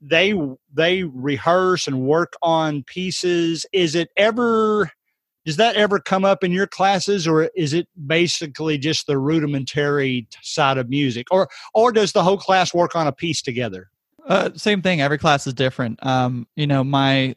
they 0.00 0.34
they 0.72 1.04
rehearse 1.04 1.86
and 1.86 2.02
work 2.02 2.34
on 2.42 2.84
pieces. 2.84 3.66
Is 3.72 3.94
it 3.94 4.10
ever 4.16 4.90
does 5.46 5.56
that 5.56 5.76
ever 5.76 5.98
come 6.00 6.24
up 6.24 6.44
in 6.44 6.52
your 6.52 6.66
classes, 6.68 7.26
or 7.26 7.50
is 7.56 7.72
it 7.74 7.88
basically 8.06 8.78
just 8.78 9.06
the 9.06 9.18
rudimentary 9.18 10.28
side 10.42 10.78
of 10.78 10.88
music, 10.90 11.26
or 11.32 11.48
or 11.74 11.92
does 11.92 12.12
the 12.12 12.22
whole 12.22 12.38
class 12.38 12.74
work 12.74 12.94
on 12.96 13.06
a 13.08 13.12
piece 13.12 13.42
together? 13.42 13.90
Uh, 14.26 14.50
same 14.54 14.82
thing. 14.82 15.00
Every 15.00 15.18
class 15.18 15.46
is 15.46 15.54
different. 15.54 16.04
Um, 16.04 16.46
you 16.56 16.66
know, 16.66 16.84
my 16.84 17.34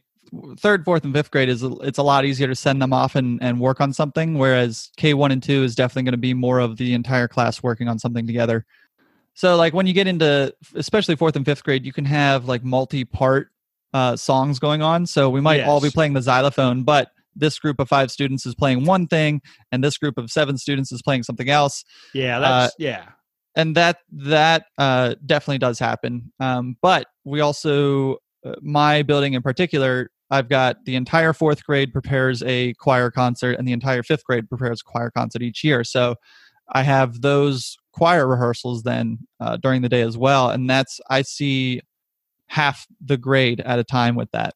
third, 0.57 0.83
fourth, 0.83 1.03
and 1.03 1.13
fifth 1.13 1.31
grade 1.31 1.49
is 1.49 1.63
it's 1.63 1.97
a 1.97 2.03
lot 2.03 2.25
easier 2.25 2.47
to 2.47 2.55
send 2.55 2.81
them 2.81 2.93
off 2.93 3.15
and, 3.15 3.41
and 3.41 3.59
work 3.59 3.81
on 3.81 3.93
something, 3.93 4.37
whereas 4.37 4.89
K 4.97 5.13
one 5.13 5.31
and 5.31 5.41
two 5.41 5.63
is 5.63 5.75
definitely 5.75 6.03
going 6.03 6.13
to 6.13 6.17
be 6.17 6.33
more 6.33 6.59
of 6.59 6.77
the 6.77 6.93
entire 6.93 7.27
class 7.27 7.63
working 7.63 7.87
on 7.87 7.99
something 7.99 8.27
together. 8.27 8.65
So, 9.35 9.55
like 9.55 9.73
when 9.73 9.87
you 9.87 9.93
get 9.93 10.07
into 10.07 10.53
especially 10.75 11.15
fourth 11.15 11.35
and 11.35 11.45
fifth 11.45 11.63
grade, 11.63 11.85
you 11.85 11.93
can 11.93 12.05
have 12.05 12.45
like 12.45 12.63
multi-part 12.63 13.49
uh, 13.93 14.15
songs 14.15 14.59
going 14.59 14.81
on. 14.81 15.05
So 15.05 15.29
we 15.29 15.41
might 15.41 15.61
all 15.61 15.81
be 15.81 15.89
playing 15.89 16.13
the 16.13 16.21
xylophone, 16.21 16.83
but 16.83 17.11
this 17.35 17.57
group 17.59 17.79
of 17.79 17.87
five 17.87 18.11
students 18.11 18.45
is 18.45 18.53
playing 18.55 18.85
one 18.85 19.07
thing, 19.07 19.41
and 19.71 19.83
this 19.83 19.97
group 19.97 20.17
of 20.17 20.29
seven 20.31 20.57
students 20.57 20.91
is 20.91 21.01
playing 21.01 21.23
something 21.23 21.49
else 21.49 21.83
Yeah, 22.13 22.37
Uh, 22.37 22.41
that's 22.41 22.75
yeah. 22.77 23.05
And 23.55 23.75
that 23.75 23.99
that 24.11 24.65
uh, 24.77 25.15
definitely 25.25 25.59
does 25.59 25.79
happen. 25.79 26.31
Um, 26.39 26.77
but 26.81 27.07
we 27.23 27.41
also, 27.41 28.17
uh, 28.45 28.55
my 28.61 29.03
building 29.03 29.33
in 29.33 29.41
particular, 29.41 30.09
I've 30.31 30.49
got 30.49 30.83
the 30.85 30.95
entire 30.95 31.33
fourth 31.33 31.63
grade 31.63 31.93
prepares 31.93 32.41
a 32.43 32.73
choir 32.75 33.11
concert, 33.11 33.57
and 33.57 33.67
the 33.67 33.71
entire 33.71 34.03
fifth 34.03 34.23
grade 34.25 34.49
prepares 34.49 34.81
a 34.81 34.83
choir 34.83 35.11
concert 35.11 35.41
each 35.41 35.63
year. 35.63 35.83
So 35.83 36.15
I 36.73 36.83
have 36.83 37.21
those 37.21 37.77
choir 37.91 38.27
rehearsals 38.27 38.83
then 38.83 39.19
uh, 39.39 39.57
during 39.57 39.81
the 39.81 39.89
day 39.89 40.01
as 40.01 40.17
well, 40.17 40.49
and 40.49 40.69
that's 40.69 40.99
I 41.09 41.21
see 41.21 41.81
half 42.47 42.87
the 43.03 43.17
grade 43.17 43.59
at 43.61 43.79
a 43.79 43.83
time 43.83 44.15
with 44.15 44.31
that. 44.31 44.55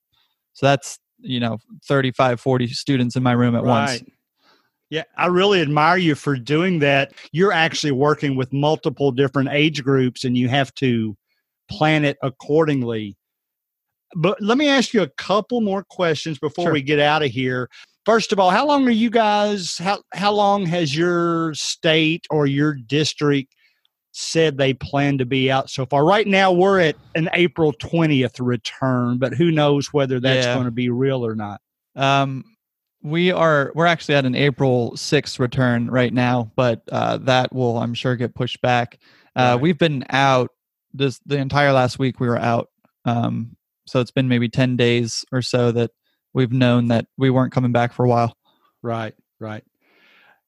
So 0.53 0.65
that's 0.65 0.99
you 1.19 1.39
know 1.39 1.57
35 1.87 2.39
40 2.39 2.67
students 2.67 3.15
in 3.15 3.23
my 3.23 3.31
room 3.31 3.55
at 3.55 3.63
once 3.63 4.03
Yeah, 4.89 5.03
I 5.17 5.25
really 5.27 5.61
admire 5.61 5.97
you 5.97 6.15
for 6.15 6.37
doing 6.37 6.79
that. 6.79 7.13
You're 7.33 7.51
actually 7.51 7.91
working 7.91 8.35
with 8.35 8.53
multiple 8.53 9.11
different 9.11 9.49
age 9.51 9.83
groups 9.83 10.23
and 10.23 10.37
you 10.37 10.47
have 10.47 10.73
to 10.75 11.17
plan 11.69 12.05
it 12.05 12.17
accordingly. 12.23 13.17
But 14.15 14.41
let 14.41 14.57
me 14.57 14.69
ask 14.69 14.93
you 14.93 15.01
a 15.01 15.09
couple 15.09 15.59
more 15.59 15.83
questions 15.89 16.39
before 16.39 16.65
Sure. 16.65 16.73
we 16.73 16.81
get 16.81 16.99
out 16.99 17.23
of 17.23 17.29
here. 17.31 17.69
First 18.05 18.31
of 18.31 18.39
all, 18.39 18.49
how 18.49 18.65
long 18.65 18.87
are 18.87 18.91
you 18.91 19.09
guys 19.09 19.77
how 19.77 20.01
how 20.13 20.31
long 20.31 20.65
has 20.65 20.95
your 20.95 21.53
state 21.53 22.25
or 22.29 22.47
your 22.47 22.73
district 22.73 23.53
said 24.13 24.57
they 24.57 24.73
plan 24.73 25.17
to 25.17 25.25
be 25.25 25.51
out 25.51 25.69
so 25.69 25.85
far? 25.85 26.05
Right 26.05 26.25
now 26.25 26.53
we're 26.53 26.79
at 26.79 26.95
an 27.15 27.29
April 27.33 27.73
20th 27.73 28.39
return, 28.39 29.17
but 29.17 29.33
who 29.33 29.51
knows 29.51 29.91
whether 29.91 30.21
that's 30.21 30.45
Yeah. 30.45 30.53
going 30.53 30.65
to 30.65 30.71
be 30.71 30.89
real 30.89 31.25
or 31.25 31.35
not. 31.35 31.59
Um, 31.97 32.45
we 33.03 33.31
are 33.31 33.71
we're 33.75 33.85
actually 33.85 34.15
at 34.15 34.25
an 34.25 34.35
April 34.35 34.91
6th 34.95 35.39
return 35.39 35.89
right 35.89 36.13
now, 36.13 36.51
but 36.55 36.81
uh, 36.91 37.17
that 37.17 37.53
will 37.53 37.77
I'm 37.77 37.93
sure 37.93 38.15
get 38.15 38.35
pushed 38.35 38.61
back. 38.61 38.99
Uh, 39.35 39.53
Right. 39.53 39.61
We've 39.61 39.77
been 39.77 40.03
out 40.09 40.49
this 40.93 41.19
the 41.25 41.37
entire 41.37 41.71
last 41.71 41.99
week. 41.99 42.19
We 42.19 42.27
were 42.27 42.39
out, 42.39 42.69
um, 43.05 43.55
so 43.85 43.99
it's 43.99 44.11
been 44.11 44.27
maybe 44.27 44.49
10 44.49 44.75
days 44.77 45.23
or 45.31 45.41
so 45.41 45.71
that 45.71 45.91
we've 46.33 46.51
known 46.51 46.87
that 46.89 47.05
we 47.17 47.29
weren't 47.29 47.53
coming 47.53 47.71
back 47.71 47.93
for 47.93 48.03
a 48.05 48.09
while. 48.09 48.35
Right, 48.81 49.13
right. 49.39 49.63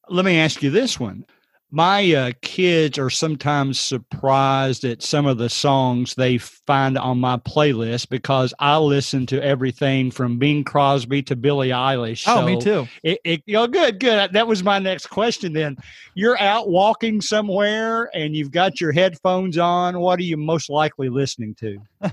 Let 0.10 0.26
me 0.26 0.40
ask 0.40 0.64
you 0.64 0.72
this 0.72 1.00
one. 1.00 1.26
My 1.72 2.14
uh, 2.14 2.32
kids 2.42 2.98
are 2.98 3.12
sometimes 3.12 3.80
surprised 3.80 4.84
at 4.86 5.04
some 5.04 5.28
of 5.28 5.38
the 5.38 5.50
songs 5.50 6.16
they 6.16 6.40
find 6.40 6.98
on 6.98 7.20
my 7.20 7.38
playlist 7.38 8.10
because 8.10 8.56
I 8.58 8.78
listen 8.78 9.28
to 9.28 9.44
everything 9.44 10.10
from 10.10 10.40
Bing 10.40 10.64
Crosby 10.64 11.22
to 11.24 11.36
Billie 11.36 11.70
Eilish. 11.70 12.24
Oh, 12.26 12.44
me 12.44 12.60
too. 12.60 12.88
It, 13.04 13.20
it, 13.24 13.44
oh, 13.56 13.68
good, 13.68 14.00
good. 14.00 14.34
That 14.34 14.48
was 14.48 14.64
my 14.64 14.80
next 14.80 15.08
question. 15.08 15.54
Then 15.54 15.78
you're 16.16 16.40
out 16.40 16.70
walking 16.70 17.22
somewhere 17.22 18.10
and 18.16 18.36
you've 18.36 18.52
got 18.52 18.82
your 18.82 18.92
headphones 18.92 19.60
on. 19.60 20.00
What 20.00 20.20
are 20.20 20.24
you 20.24 20.38
most 20.38 20.72
likely 20.72 21.10
listening 21.10 21.54
to? 21.56 21.78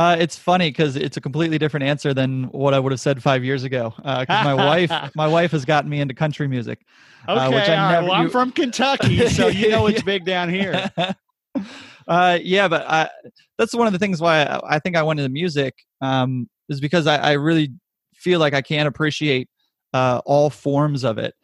Uh, 0.00 0.16
it's 0.18 0.38
funny 0.38 0.70
because 0.70 0.96
it's 0.96 1.18
a 1.18 1.20
completely 1.20 1.58
different 1.58 1.84
answer 1.84 2.14
than 2.14 2.44
what 2.44 2.72
I 2.72 2.78
would 2.78 2.90
have 2.90 3.00
said 3.00 3.22
five 3.22 3.44
years 3.44 3.64
ago. 3.64 3.92
Because 3.98 4.26
my 4.44 4.54
wife, 4.54 4.90
my 5.14 5.26
wife 5.28 5.50
has 5.50 5.66
gotten 5.66 5.90
me 5.90 6.00
into 6.00 6.14
country 6.14 6.48
music. 6.48 6.80
Okay, 7.28 7.38
Uh, 7.38 7.50
which 7.50 7.68
I 7.68 7.76
all 7.76 7.82
right. 7.84 7.92
never- 7.92 8.06
well, 8.06 8.14
I'm 8.14 8.24
you- 8.24 8.30
from 8.30 8.50
Kentucky, 8.50 9.28
so 9.38 9.48
you 9.48 9.68
know 9.68 9.86
it's 9.88 9.98
Yeah. 9.98 10.04
big 10.04 10.24
down 10.24 10.48
here. 10.48 10.90
uh, 12.08 12.38
yeah, 12.42 12.66
but 12.68 12.86
I, 12.88 13.10
that's 13.58 13.74
one 13.74 13.86
of 13.86 13.92
the 13.92 13.98
things 13.98 14.22
why 14.22 14.42
I, 14.44 14.76
I 14.76 14.78
think 14.78 14.96
I 14.96 15.02
went 15.02 15.20
into 15.20 15.28
music 15.30 15.74
um, 16.00 16.48
is 16.70 16.80
because 16.80 17.06
I, 17.06 17.16
I 17.18 17.32
really 17.32 17.70
feel 18.14 18.40
like 18.40 18.54
I 18.54 18.62
can't 18.62 18.88
appreciate 18.88 19.50
uh, 19.92 20.22
all 20.24 20.48
forms 20.48 21.04
of 21.04 21.18
it. 21.18 21.34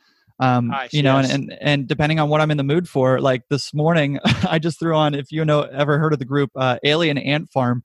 Um, 0.41 0.69
Nice, 0.69 0.95
you 0.95 1.03
know, 1.03 1.19
yes. 1.21 1.31
and, 1.31 1.51
and 1.53 1.59
and 1.63 1.87
depending 1.87 2.21
on 2.21 2.29
what 2.31 2.41
I'm 2.41 2.51
in 2.51 2.57
the 2.57 2.65
mood 2.65 2.89
for, 2.89 3.21
like 3.21 3.43
this 3.51 3.75
morning, 3.75 4.19
I 4.49 4.59
just 4.59 4.79
threw 4.79 4.95
on. 4.95 5.15
If 5.15 5.31
you 5.31 5.45
know, 5.45 5.61
ever 5.63 5.99
heard 5.99 6.13
of 6.15 6.19
the 6.19 6.25
group 6.25 6.51
uh, 6.57 6.79
Alien 6.85 7.19
Ant 7.19 7.51
Farm? 7.51 7.83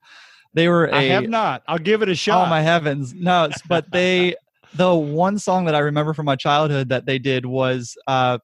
They 0.54 0.68
were 0.68 0.86
a 0.86 0.94
I 0.96 1.02
have 1.04 1.28
not. 1.28 1.62
I'll 1.66 1.78
give 1.78 2.02
it 2.02 2.08
a 2.08 2.14
shot. 2.14 2.46
Oh 2.46 2.50
my 2.50 2.60
heavens! 2.60 3.14
No, 3.14 3.48
but 3.68 3.90
they 3.90 4.34
the 4.74 4.94
one 4.94 5.38
song 5.38 5.64
that 5.66 5.74
I 5.74 5.78
remember 5.80 6.12
from 6.14 6.26
my 6.26 6.36
childhood 6.36 6.88
that 6.90 7.06
they 7.06 7.18
did 7.18 7.46
was 7.46 7.96
uh, 8.06 8.38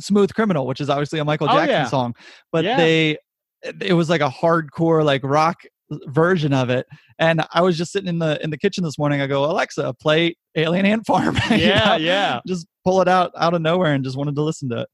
"Smooth 0.00 0.34
Criminal," 0.34 0.66
which 0.66 0.80
is 0.80 0.90
obviously 0.90 1.18
a 1.18 1.24
Michael 1.24 1.48
Oh, 1.50 1.54
Jackson 1.54 1.70
yeah. 1.70 1.86
song. 1.86 2.14
But 2.52 2.64
Yeah. 2.64 2.76
they 2.76 3.18
it 3.80 3.92
was 3.94 4.08
like 4.10 4.20
a 4.22 4.28
hardcore 4.30 5.04
like 5.04 5.22
rock 5.24 5.56
version 6.06 6.52
of 6.52 6.70
it, 6.70 6.86
and 7.18 7.42
I 7.52 7.62
was 7.62 7.76
just 7.76 7.92
sitting 7.92 8.08
in 8.08 8.18
the 8.18 8.42
in 8.42 8.50
the 8.50 8.58
kitchen 8.58 8.84
this 8.84 8.98
morning. 8.98 9.20
I 9.20 9.26
go, 9.26 9.44
Alexa, 9.44 9.94
play 10.00 10.36
Alien 10.56 10.86
Ant 10.86 11.06
Farm. 11.06 11.36
you 11.50 11.56
yeah, 11.56 11.84
know? 11.88 11.96
yeah. 11.96 12.40
Just 12.46 12.66
pull 12.84 13.00
it 13.00 13.08
out 13.08 13.32
out 13.36 13.54
of 13.54 13.62
nowhere 13.62 13.92
and 13.94 14.04
just 14.04 14.16
wanted 14.16 14.34
to 14.36 14.42
listen 14.42 14.68
to 14.70 14.82
it. 14.82 14.88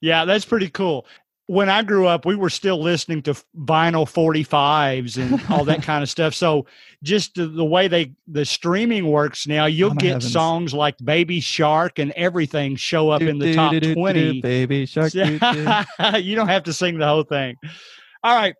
Yeah, 0.00 0.24
that's 0.24 0.44
pretty 0.46 0.70
cool. 0.70 1.06
When 1.50 1.68
I 1.68 1.82
grew 1.82 2.06
up, 2.06 2.24
we 2.26 2.36
were 2.36 2.48
still 2.48 2.80
listening 2.80 3.22
to 3.22 3.32
vinyl 3.58 4.06
45s 4.06 5.16
and 5.20 5.42
all 5.50 5.64
that 5.64 5.82
kind 5.82 6.00
of 6.00 6.08
stuff. 6.08 6.32
So 6.32 6.66
just 7.02 7.34
the, 7.34 7.46
the 7.48 7.64
way 7.64 7.88
they 7.88 8.12
the 8.28 8.44
streaming 8.44 9.08
works 9.08 9.48
now, 9.48 9.66
you'll 9.66 9.90
Oh, 9.90 9.94
get 9.94 10.12
heavens. 10.12 10.32
songs 10.32 10.72
like 10.74 10.94
Baby 11.02 11.40
Shark 11.40 11.98
and 11.98 12.12
everything 12.12 12.76
show 12.76 13.10
up 13.10 13.22
in 13.22 13.40
the 13.40 13.46
Do, 13.46 13.54
top 13.54 13.72
do, 13.72 13.80
do, 13.80 13.88
do, 13.88 13.94
do, 13.94 14.00
20. 14.00 14.40
baby 14.42 14.86
shark. 14.86 15.10
do, 15.10 15.40
do. 15.40 15.74
you 16.20 16.36
don't 16.36 16.46
have 16.46 16.62
to 16.64 16.72
sing 16.72 16.98
the 16.98 17.06
whole 17.08 17.24
thing. 17.24 17.56
All 18.22 18.36
right. 18.36 18.54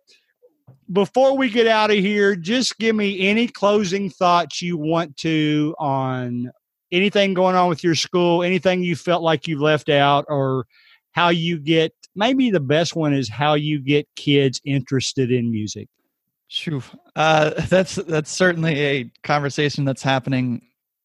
Before 0.91 1.37
we 1.37 1.49
get 1.49 1.67
out 1.67 1.91
of 1.91 1.97
here, 1.97 2.35
just 2.35 2.77
give 2.77 2.93
me 2.93 3.25
any 3.29 3.47
closing 3.47 4.09
thoughts 4.09 4.61
you 4.61 4.75
want 4.75 5.15
to 5.17 5.73
on 5.79 6.51
anything 6.91 7.33
going 7.33 7.55
on 7.55 7.69
with 7.69 7.85
your 7.85 7.95
school, 7.95 8.43
anything 8.43 8.83
you 8.83 8.97
felt 8.97 9.23
like 9.23 9.47
you 9.47 9.61
left 9.61 9.87
out, 9.87 10.25
or 10.27 10.65
how 11.11 11.29
you 11.29 11.59
get 11.59 11.93
maybe 12.15 12.51
the 12.51 12.59
best 12.59 12.95
one 12.95 13.13
is 13.13 13.29
how 13.29 13.53
you 13.53 13.79
get 13.79 14.07
kids 14.15 14.61
interested 14.65 15.31
in 15.31 15.51
music. 15.51 15.87
Shoo. 16.47 16.81
Uh, 17.15 17.49
that's 17.69 17.95
that's 17.95 18.31
certainly 18.31 18.79
a 18.79 19.11
conversation 19.23 19.85
that's 19.85 20.03
happening 20.03 20.61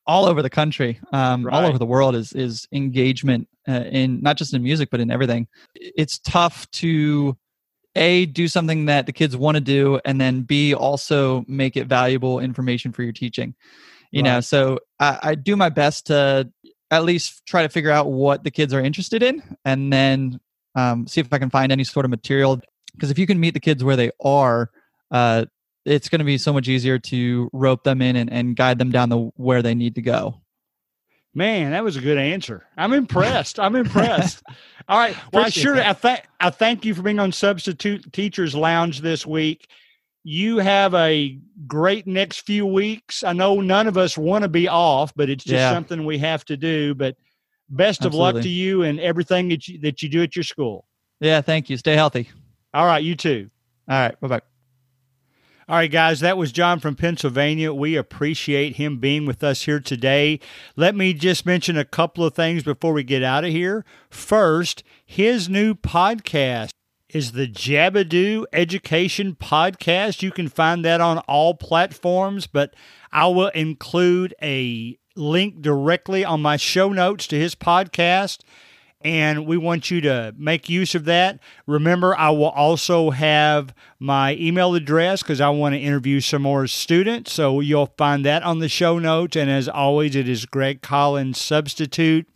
all 0.07 0.25
over 0.25 0.41
the 0.41 0.51
country, 0.51 1.01
um, 1.13 1.47
all 1.47 1.63
Right. 1.63 1.69
over 1.69 1.79
the 1.79 1.87
world. 1.87 2.15
Is 2.15 2.33
is 2.33 2.67
engagement 2.73 3.49
uh, 3.69 3.85
in 3.91 4.21
not 4.21 4.37
just 4.37 4.55
in 4.55 4.63
music 4.63 4.89
but 4.91 5.01
in 5.01 5.11
everything. 5.11 5.47
It's 5.75 6.19
tough 6.19 6.71
to 6.73 7.37
a 7.95 8.27
do 8.27 8.47
something 8.47 8.87
that 8.87 9.07
the 9.07 9.13
kids 9.13 9.37
want 9.37 9.57
to 9.57 9.61
do, 9.61 10.01
and 10.05 10.21
then 10.21 10.43
b 10.43 10.75
also 10.75 11.45
make 11.49 11.77
it 11.77 11.87
valuable 11.87 12.41
information 12.41 12.93
for 12.93 13.03
your 13.03 13.13
teaching. 13.13 13.55
You 14.13 14.23
know, 14.23 14.41
so 14.41 14.79
I, 14.99 15.19
I 15.23 15.35
do 15.35 15.57
my 15.57 15.69
best 15.69 16.07
to 16.07 16.51
at 16.91 17.05
least 17.05 17.45
try 17.47 17.63
to 17.63 17.69
figure 17.69 17.91
out 17.91 18.11
what 18.11 18.45
the 18.45 18.51
kids 18.51 18.73
are 18.73 18.81
interested 18.81 19.23
in, 19.23 19.43
and 19.65 19.93
then 19.93 20.41
um, 20.75 21.07
see 21.07 21.21
if 21.21 21.33
I 21.33 21.39
can 21.39 21.51
find 21.51 21.73
any 21.73 21.85
sort 21.85 22.05
of 22.05 22.11
material. 22.11 22.61
Because 22.95 23.11
if 23.11 23.19
you 23.19 23.27
can 23.27 23.39
meet 23.39 23.55
the 23.55 23.61
kids 23.61 23.85
where 23.85 23.97
they 23.97 24.11
are, 24.21 24.71
uh, 25.11 25.47
it's 25.85 26.09
going 26.09 26.19
to 26.19 26.25
be 26.25 26.39
so 26.39 26.53
much 26.53 26.69
easier 26.69 26.99
to 26.99 27.51
rope 27.53 27.85
them 27.85 28.03
in 28.03 28.17
and, 28.17 28.31
and 28.33 28.57
guide 28.57 28.79
them 28.79 28.91
down 28.91 29.09
the 29.09 29.19
where 29.37 29.63
they 29.63 29.75
need 29.75 29.95
to 29.95 30.03
go. 30.03 30.41
Man, 31.35 31.73
that 31.73 31.85
was 31.85 31.97
a 31.97 32.01
good 32.01 32.19
answer. 32.19 32.67
I'm 32.77 32.93
impressed. 32.95 33.61
I'm 33.61 33.77
impressed. 33.77 34.43
All 34.89 34.99
right. 34.99 35.17
Well, 35.33 35.45
I 35.45 35.49
Appreciate 35.49 35.63
sure 35.63 35.77
that. 35.77 35.87
I 35.87 35.93
thank 35.93 36.23
I 36.41 36.51
thank 36.51 36.85
you 36.85 36.95
for 36.95 37.03
being 37.03 37.19
on 37.19 37.33
Substitute 37.33 38.13
Teachers 38.13 38.55
Lounge 38.55 39.01
this 39.01 39.27
week. 39.27 39.69
You 40.29 40.59
have 40.59 40.93
a 40.93 41.39
great 41.69 42.05
next 42.09 42.41
few 42.41 42.67
weeks. 42.67 43.23
I 43.23 43.33
know 43.33 43.61
none 43.61 43.87
of 43.87 43.97
us 43.97 44.19
want 44.19 44.43
to 44.43 44.49
be 44.49 44.67
off, 44.67 45.15
but 45.15 45.31
it's 45.31 45.45
just 45.45 45.55
Yeah. 45.55 45.73
something 45.73 46.05
we 46.05 46.19
have 46.19 46.45
to 46.47 46.57
do. 46.57 46.97
But 46.97 47.17
best 47.69 48.05
of 48.05 48.13
luck 48.13 48.35
to 48.43 48.49
you 48.49 48.83
and 48.83 48.99
everything 48.99 49.49
that 49.51 49.69
you, 49.69 49.79
that 49.83 50.03
you 50.03 50.09
do 50.09 50.25
at 50.25 50.35
your 50.35 50.43
school. 50.43 50.85
Yeah, 51.21 51.43
thank 51.43 51.71
you. 51.71 51.77
Stay 51.77 51.95
healthy. 51.95 52.29
All 52.75 52.87
right, 52.87 53.05
you 53.05 53.15
too. 53.15 53.51
All 53.89 53.97
right. 53.97 54.21
Bye 54.21 54.27
bye. 54.27 54.41
All 55.69 55.77
right, 55.77 55.91
guys, 55.91 56.19
that 56.21 56.37
was 56.37 56.51
John 56.51 56.81
from 56.81 56.97
Pennsylvania. 56.97 57.73
We 57.73 57.95
appreciate 57.95 58.77
him 58.77 58.99
being 58.99 59.27
with 59.27 59.45
us 59.45 59.63
here 59.63 59.79
today. 59.81 60.41
Let 60.75 60.97
me 60.97 61.13
just 61.13 61.47
mention 61.47 61.77
a 61.77 61.85
couple 61.85 62.25
of 62.25 62.35
things 62.35 62.65
before 62.65 62.93
we 62.93 63.05
get 63.05 63.23
out 63.23 63.45
of 63.45 63.51
here. 63.51 63.85
First, 64.11 64.83
his 65.05 65.49
new 65.49 65.75
podcast 65.75 66.71
is 67.17 67.33
the 67.33 67.49
Jabadoo 67.49 68.45
Education 68.53 69.35
Podcast. 69.35 70.21
You 70.21 70.31
can 70.31 70.49
find 70.49 70.85
that 70.85 71.01
on 71.01 71.17
all 71.21 71.55
platforms, 71.55 72.47
but 72.47 72.77
I 73.11 73.27
will 73.29 73.49
include 73.49 74.35
a 74.43 74.99
link 75.17 75.63
directly 75.63 76.27
on 76.27 76.43
my 76.43 76.59
show 76.59 76.91
notes 76.91 77.27
to 77.29 77.39
his 77.39 77.55
podcast 77.55 78.41
and 79.01 79.47
we 79.47 79.57
want 79.57 79.91
you 79.91 80.03
to 80.03 80.35
make 80.37 80.69
use 80.69 80.95
of 80.95 81.07
that. 81.07 81.41
Remember, 81.67 82.15
I 82.15 82.29
will 82.31 82.51
also 82.51 83.09
have 83.09 83.75
my 83.99 84.35
email 84.35 84.75
address 84.75 85.23
because 85.23 85.41
I 85.41 85.49
want 85.49 85.75
to 85.75 85.79
interview 85.79 86.21
some 86.21 86.43
more 86.43 86.67
students. 86.67 87.33
So 87.33 87.61
you'll 87.61 87.95
find 87.97 88.27
that 88.27 88.43
on 88.43 88.59
the 88.59 88.69
show 88.69 88.99
notes. 88.99 89.37
And 89.37 89.51
as 89.51 89.71
always, 89.71 90.17
it 90.17 90.29
is 90.29 90.45
Greg 90.45 90.83
Collins 90.83 91.41
Substitute 91.41 92.27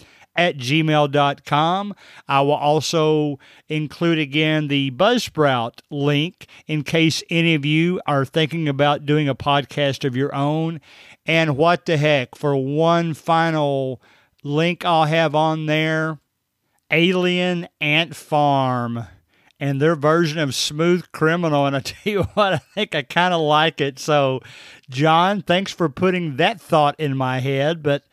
at 0.41 0.57
gmail.com. 0.57 1.95
I 2.27 2.41
will 2.41 2.53
also 2.53 3.39
include 3.69 4.19
again 4.19 4.69
the 4.69 4.91
Buzzsprout 4.91 5.81
link 5.91 6.47
in 6.67 6.83
case 6.83 7.23
any 7.29 7.55
of 7.55 7.67
you 7.67 8.01
are 8.07 8.25
thinking 8.25 8.67
about 8.67 9.05
doing 9.05 9.29
a 9.29 9.35
podcast 9.35 10.03
of 10.03 10.17
your 10.17 10.35
own. 10.35 10.81
And 11.27 11.59
what 11.59 11.85
the 11.85 11.99
heck, 11.99 12.35
for 12.35 12.57
one 12.57 13.13
final 13.13 14.01
link 14.43 14.83
I'll 14.83 15.05
have 15.05 15.35
on 15.35 15.67
there 15.67 16.19
Alien 16.91 17.69
Ant 17.83 18.17
Farm 18.17 19.05
and 19.61 19.79
their 19.79 19.95
version 19.95 20.39
of 20.39 20.55
Smooth 20.55 21.13
Criminal. 21.13 21.67
And 21.67 21.77
I 21.77 21.81
tell 21.85 22.11
you 22.11 22.23
what, 22.33 22.55
I 22.55 22.59
think 22.59 22.95
I 22.95 23.03
kind 23.03 23.35
of 23.35 23.43
like 23.43 23.83
it. 23.83 23.99
So, 23.99 24.41
John, 24.89 25.43
thanks 25.43 25.71
for 25.71 25.91
putting 25.91 26.37
that 26.37 26.63
thought 26.63 26.99
in 26.99 27.15
my 27.15 27.41
head. 27.41 27.83
But 27.83 28.05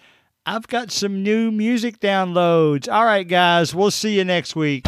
I've 0.50 0.66
got 0.66 0.92
some 0.92 1.24
new 1.24 1.52
music 1.52 2.00
downloads. 2.00 2.90
All 2.90 3.04
right, 3.04 3.28
guys, 3.28 3.76
we'll 3.76 3.92
see 3.92 4.16
you 4.16 4.24
next 4.24 4.56
week. 4.56 4.86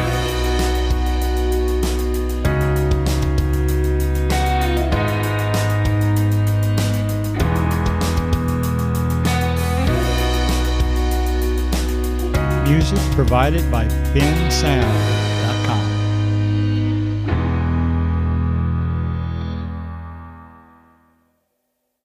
Music 12.65 12.97
provided 13.11 13.69
by 13.69 13.85
Bensound. 14.13 15.18